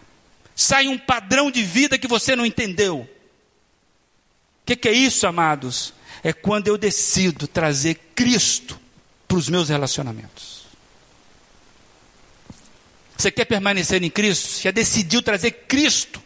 Sai 0.56 0.88
um 0.88 0.98
padrão 0.98 1.52
de 1.52 1.64
vida 1.64 1.98
que 1.98 2.08
você 2.08 2.36
não 2.36 2.46
entendeu. 2.46 3.00
O 3.02 4.66
que, 4.66 4.76
que 4.76 4.88
é 4.88 4.94
isso, 4.94 5.28
amados? 5.28 5.94
É 6.24 6.34
quando 6.34 6.68
eu 6.68 6.78
decido 6.78 7.48
trazer 7.48 7.96
Cristo 8.16 8.80
para 9.28 9.38
os 9.38 9.48
meus 9.48 9.70
relacionamentos. 9.70 10.66
Você 13.18 13.32
quer 13.32 13.46
permanecer 13.46 14.02
em 14.02 14.10
Cristo? 14.10 14.62
Já 14.62 14.72
decidiu 14.72 15.22
trazer 15.22 15.52
Cristo 15.52 16.22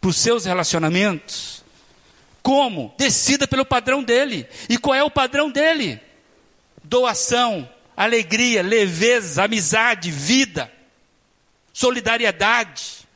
para 0.00 0.10
os 0.10 0.16
seus 0.16 0.44
relacionamentos. 0.44 1.62
Como? 2.42 2.94
Decida 2.96 3.46
pelo 3.46 3.66
padrão 3.66 4.02
dele. 4.02 4.46
E 4.68 4.78
qual 4.78 4.94
é 4.94 5.04
o 5.04 5.10
padrão 5.10 5.50
dele? 5.50 6.00
Doação, 6.82 7.68
alegria, 7.96 8.62
leveza, 8.62 9.44
amizade, 9.44 10.10
vida, 10.10 10.72
solidariedade. 11.72 13.06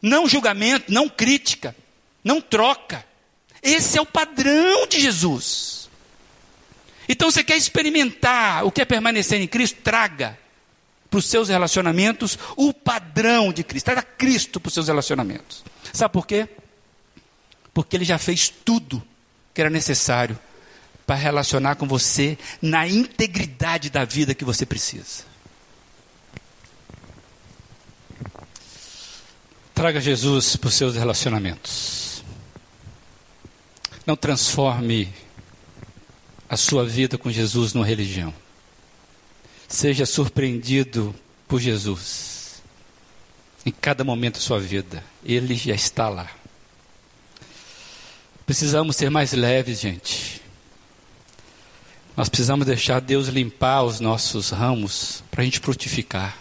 Não 0.00 0.28
julgamento, 0.28 0.92
não 0.92 1.08
crítica, 1.08 1.74
não 2.22 2.40
troca. 2.40 3.04
Esse 3.62 3.98
é 3.98 4.00
o 4.00 4.06
padrão 4.06 4.86
de 4.86 5.00
Jesus. 5.00 5.90
Então 7.08 7.30
você 7.30 7.44
quer 7.44 7.56
experimentar 7.56 8.64
o 8.64 8.72
que 8.72 8.80
é 8.80 8.84
permanecer 8.84 9.40
em 9.40 9.46
Cristo? 9.46 9.80
Traga 9.82 10.38
para 11.10 11.18
os 11.18 11.26
seus 11.26 11.48
relacionamentos 11.48 12.38
o 12.56 12.72
padrão 12.72 13.52
de 13.52 13.62
Cristo. 13.62 13.86
Traga 13.86 14.02
Cristo 14.02 14.60
para 14.60 14.68
os 14.68 14.74
seus 14.74 14.88
relacionamentos. 14.88 15.64
Sabe 15.92 16.12
por 16.12 16.26
quê? 16.26 16.48
Porque 17.72 17.96
ele 17.96 18.04
já 18.04 18.18
fez 18.18 18.48
tudo 18.48 19.02
que 19.54 19.60
era 19.60 19.70
necessário 19.70 20.38
para 21.06 21.16
relacionar 21.16 21.76
com 21.76 21.86
você 21.86 22.36
na 22.60 22.86
integridade 22.86 23.88
da 23.88 24.04
vida 24.04 24.34
que 24.34 24.44
você 24.44 24.66
precisa. 24.66 25.24
Traga 29.72 30.00
Jesus 30.00 30.56
para 30.56 30.68
os 30.68 30.74
seus 30.74 30.96
relacionamentos. 30.96 32.24
Não 34.06 34.16
transforme 34.16 35.12
a 36.48 36.56
sua 36.56 36.84
vida 36.84 37.18
com 37.18 37.30
Jesus 37.30 37.72
numa 37.72 37.86
religião. 37.86 38.34
Seja 39.68 40.06
surpreendido 40.06 41.14
por 41.46 41.60
Jesus 41.60 42.62
em 43.64 43.70
cada 43.70 44.02
momento 44.02 44.34
da 44.34 44.40
sua 44.40 44.58
vida. 44.58 45.04
Ele 45.24 45.54
já 45.56 45.74
está 45.74 46.08
lá. 46.08 46.30
Precisamos 48.46 48.96
ser 48.96 49.10
mais 49.10 49.32
leves, 49.32 49.80
gente. 49.80 50.45
Nós 52.16 52.30
precisamos 52.30 52.66
deixar 52.66 53.00
Deus 53.00 53.28
limpar 53.28 53.82
os 53.82 54.00
nossos 54.00 54.48
ramos 54.48 55.22
para 55.30 55.42
a 55.42 55.44
gente 55.44 55.60
frutificar. 55.60 56.38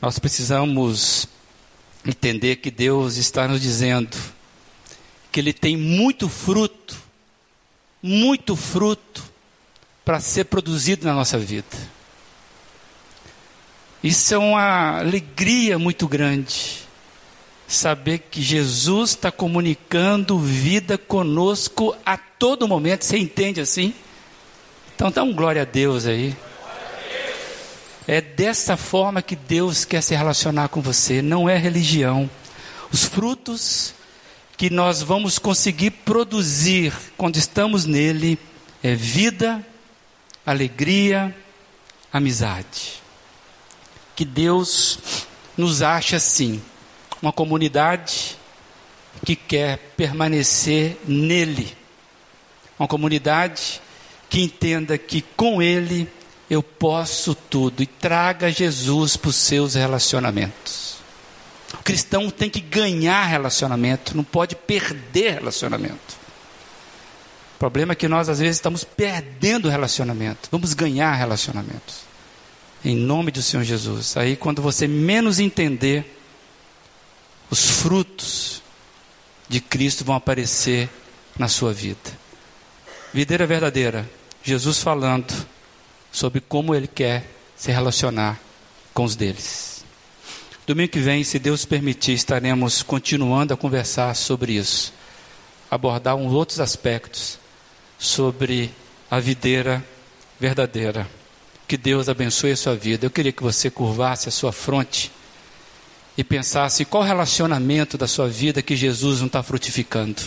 Nós 0.00 0.18
precisamos 0.18 1.26
entender 2.06 2.56
que 2.56 2.70
Deus 2.70 3.16
está 3.16 3.48
nos 3.48 3.60
dizendo 3.60 4.16
que 5.32 5.40
Ele 5.40 5.52
tem 5.52 5.76
muito 5.76 6.28
fruto, 6.28 6.96
muito 8.00 8.54
fruto 8.54 9.24
para 10.04 10.20
ser 10.20 10.44
produzido 10.44 11.04
na 11.04 11.14
nossa 11.14 11.36
vida. 11.36 11.76
Isso 14.04 14.34
é 14.34 14.38
uma 14.38 14.98
alegria 15.00 15.80
muito 15.80 16.06
grande 16.06 16.82
saber 17.66 18.18
que 18.30 18.42
Jesus 18.42 19.10
está 19.10 19.32
comunicando 19.32 20.38
vida 20.38 20.96
conosco 20.98 21.96
a 22.04 22.16
todo 22.16 22.68
momento. 22.68 23.04
Você 23.04 23.16
entende 23.16 23.60
assim? 23.60 23.94
Então 25.02 25.10
dá 25.10 25.24
um 25.24 25.34
glória 25.34 25.62
a 25.62 25.64
Deus 25.64 26.06
aí. 26.06 26.32
É 28.06 28.20
dessa 28.20 28.76
forma 28.76 29.20
que 29.20 29.34
Deus 29.34 29.84
quer 29.84 30.00
se 30.00 30.14
relacionar 30.14 30.68
com 30.68 30.80
você, 30.80 31.20
não 31.20 31.48
é 31.48 31.56
religião. 31.58 32.30
Os 32.92 33.04
frutos 33.06 33.94
que 34.56 34.70
nós 34.70 35.02
vamos 35.02 35.40
conseguir 35.40 35.90
produzir 35.90 36.94
quando 37.16 37.36
estamos 37.36 37.84
nele 37.84 38.38
é 38.80 38.94
vida, 38.94 39.66
alegria, 40.46 41.36
amizade. 42.12 43.02
Que 44.14 44.24
Deus 44.24 45.26
nos 45.56 45.82
ache 45.82 46.14
assim 46.14 46.62
uma 47.20 47.32
comunidade 47.32 48.38
que 49.26 49.34
quer 49.34 49.78
permanecer 49.96 50.96
nele, 51.04 51.76
uma 52.78 52.86
comunidade 52.86 53.82
que 54.32 54.40
entenda 54.40 54.96
que 54.96 55.20
com 55.20 55.60
ele 55.60 56.08
eu 56.48 56.62
posso 56.62 57.34
tudo 57.34 57.82
e 57.82 57.86
traga 57.86 58.50
Jesus 58.50 59.14
para 59.14 59.28
os 59.28 59.36
seus 59.36 59.74
relacionamentos. 59.74 60.96
O 61.74 61.82
cristão 61.82 62.30
tem 62.30 62.48
que 62.48 62.62
ganhar 62.62 63.26
relacionamento, 63.26 64.16
não 64.16 64.24
pode 64.24 64.56
perder 64.56 65.34
relacionamento. 65.34 66.16
O 67.56 67.58
problema 67.58 67.92
é 67.92 67.94
que 67.94 68.08
nós 68.08 68.30
às 68.30 68.38
vezes 68.38 68.56
estamos 68.56 68.84
perdendo 68.84 69.68
relacionamento. 69.68 70.48
Vamos 70.50 70.72
ganhar 70.72 71.12
relacionamentos. 71.12 71.96
Em 72.82 72.96
nome 72.96 73.30
do 73.30 73.42
Senhor 73.42 73.64
Jesus. 73.64 74.16
Aí 74.16 74.34
quando 74.34 74.62
você 74.62 74.88
menos 74.88 75.40
entender, 75.40 76.18
os 77.50 77.68
frutos 77.68 78.62
de 79.46 79.60
Cristo 79.60 80.06
vão 80.06 80.16
aparecer 80.16 80.88
na 81.38 81.48
sua 81.48 81.74
vida. 81.74 82.22
Videira 83.12 83.46
verdadeira, 83.46 84.08
Jesus 84.42 84.78
falando 84.78 85.32
sobre 86.10 86.40
como 86.40 86.74
ele 86.74 86.86
quer 86.86 87.24
se 87.56 87.70
relacionar 87.70 88.40
com 88.92 89.04
os 89.04 89.16
deles. 89.16 89.84
Domingo 90.66 90.90
que 90.90 91.00
vem, 91.00 91.24
se 91.24 91.38
Deus 91.38 91.64
permitir, 91.64 92.12
estaremos 92.12 92.82
continuando 92.82 93.54
a 93.54 93.56
conversar 93.56 94.14
sobre 94.14 94.52
isso, 94.52 94.92
abordar 95.70 96.14
uns 96.14 96.32
outros 96.32 96.60
aspectos 96.60 97.38
sobre 97.98 98.72
a 99.10 99.18
videira 99.18 99.84
verdadeira. 100.38 101.08
Que 101.66 101.76
Deus 101.76 102.08
abençoe 102.08 102.52
a 102.52 102.56
sua 102.56 102.74
vida. 102.74 103.06
Eu 103.06 103.10
queria 103.10 103.32
que 103.32 103.42
você 103.42 103.70
curvasse 103.70 104.28
a 104.28 104.32
sua 104.32 104.52
fronte 104.52 105.10
e 106.16 106.22
pensasse 106.22 106.84
qual 106.84 107.02
relacionamento 107.02 107.96
da 107.96 108.06
sua 108.06 108.28
vida 108.28 108.62
que 108.62 108.76
Jesus 108.76 109.20
não 109.20 109.26
está 109.26 109.42
frutificando. 109.42 110.22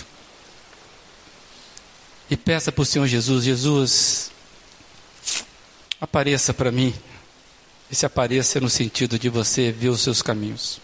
E 2.29 2.35
peça 2.35 2.71
para 2.71 2.81
o 2.81 2.85
Senhor 2.85 3.07
Jesus: 3.07 3.43
Jesus, 3.43 4.31
apareça 5.99 6.53
para 6.53 6.71
mim. 6.71 6.93
E 7.89 7.95
se 7.95 8.05
apareça 8.05 8.59
no 8.59 8.69
sentido 8.69 9.19
de 9.19 9.29
você 9.29 9.71
ver 9.71 9.89
os 9.89 10.01
seus 10.01 10.21
caminhos. 10.21 10.81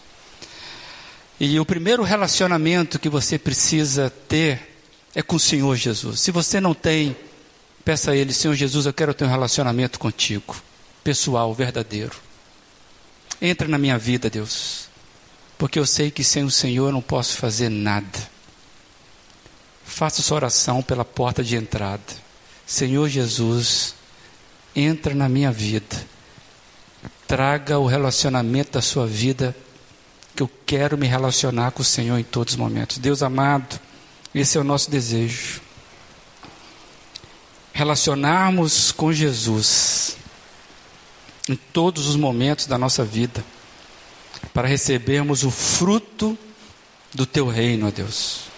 E 1.40 1.58
o 1.58 1.66
primeiro 1.66 2.04
relacionamento 2.04 2.98
que 2.98 3.08
você 3.08 3.38
precisa 3.38 4.08
ter 4.28 4.76
é 5.14 5.22
com 5.22 5.36
o 5.36 5.40
Senhor 5.40 5.74
Jesus. 5.74 6.20
Se 6.20 6.30
você 6.30 6.60
não 6.60 6.74
tem, 6.74 7.16
peça 7.84 8.12
a 8.12 8.16
Ele: 8.16 8.32
Senhor 8.32 8.54
Jesus, 8.54 8.86
eu 8.86 8.92
quero 8.92 9.12
ter 9.12 9.24
um 9.24 9.30
relacionamento 9.30 9.98
contigo, 9.98 10.54
pessoal, 11.02 11.52
verdadeiro. 11.52 12.14
Entra 13.40 13.66
na 13.66 13.78
minha 13.78 13.98
vida, 13.98 14.30
Deus 14.30 14.92
porque 15.62 15.78
eu 15.78 15.86
sei 15.86 16.10
que 16.10 16.24
sem 16.24 16.42
o 16.42 16.50
Senhor 16.50 16.88
eu 16.88 16.92
não 16.92 17.00
posso 17.00 17.36
fazer 17.36 17.68
nada. 17.68 18.18
Faça 19.92 20.22
sua 20.22 20.36
oração 20.36 20.80
pela 20.80 21.04
porta 21.04 21.44
de 21.44 21.54
entrada. 21.54 22.02
Senhor 22.66 23.10
Jesus, 23.10 23.94
entra 24.74 25.14
na 25.14 25.28
minha 25.28 25.52
vida. 25.52 26.06
Traga 27.28 27.78
o 27.78 27.86
relacionamento 27.86 28.72
da 28.72 28.80
sua 28.80 29.06
vida, 29.06 29.54
que 30.34 30.42
eu 30.42 30.50
quero 30.64 30.96
me 30.96 31.06
relacionar 31.06 31.72
com 31.72 31.82
o 31.82 31.84
Senhor 31.84 32.18
em 32.18 32.24
todos 32.24 32.54
os 32.54 32.58
momentos. 32.58 32.96
Deus 32.96 33.22
amado, 33.22 33.78
esse 34.34 34.56
é 34.56 34.60
o 34.62 34.64
nosso 34.64 34.90
desejo. 34.90 35.60
Relacionarmos 37.74 38.92
com 38.92 39.12
Jesus 39.12 40.16
em 41.50 41.54
todos 41.54 42.08
os 42.08 42.16
momentos 42.16 42.64
da 42.64 42.78
nossa 42.78 43.04
vida 43.04 43.44
para 44.54 44.66
recebermos 44.66 45.44
o 45.44 45.50
fruto 45.50 46.36
do 47.12 47.26
teu 47.26 47.46
reino, 47.46 47.88
ó 47.88 47.90
Deus. 47.90 48.51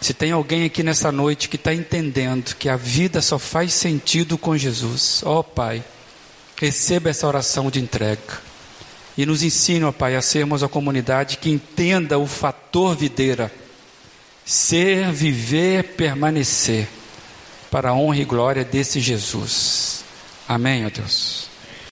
Se 0.00 0.12
tem 0.12 0.32
alguém 0.32 0.64
aqui 0.64 0.82
nessa 0.82 1.10
noite 1.10 1.48
que 1.48 1.56
está 1.56 1.72
entendendo 1.74 2.54
que 2.56 2.68
a 2.68 2.76
vida 2.76 3.20
só 3.22 3.38
faz 3.38 3.72
sentido 3.72 4.36
com 4.36 4.56
Jesus, 4.56 5.22
ó 5.24 5.42
Pai, 5.42 5.82
receba 6.56 7.10
essa 7.10 7.26
oração 7.26 7.70
de 7.70 7.80
entrega. 7.80 8.40
E 9.16 9.24
nos 9.24 9.42
ensine, 9.42 9.84
ó 9.84 9.92
Pai, 9.92 10.14
a 10.14 10.22
sermos 10.22 10.62
a 10.62 10.68
comunidade 10.68 11.38
que 11.38 11.50
entenda 11.50 12.18
o 12.18 12.26
fator 12.26 12.94
videira. 12.94 13.50
Ser, 14.44 15.10
viver, 15.10 15.94
permanecer. 15.94 16.86
Para 17.70 17.90
a 17.90 17.94
honra 17.94 18.18
e 18.18 18.24
glória 18.24 18.64
desse 18.64 19.00
Jesus. 19.00 20.04
Amém, 20.46 20.86
ó 20.86 20.90
Deus. 20.90 21.45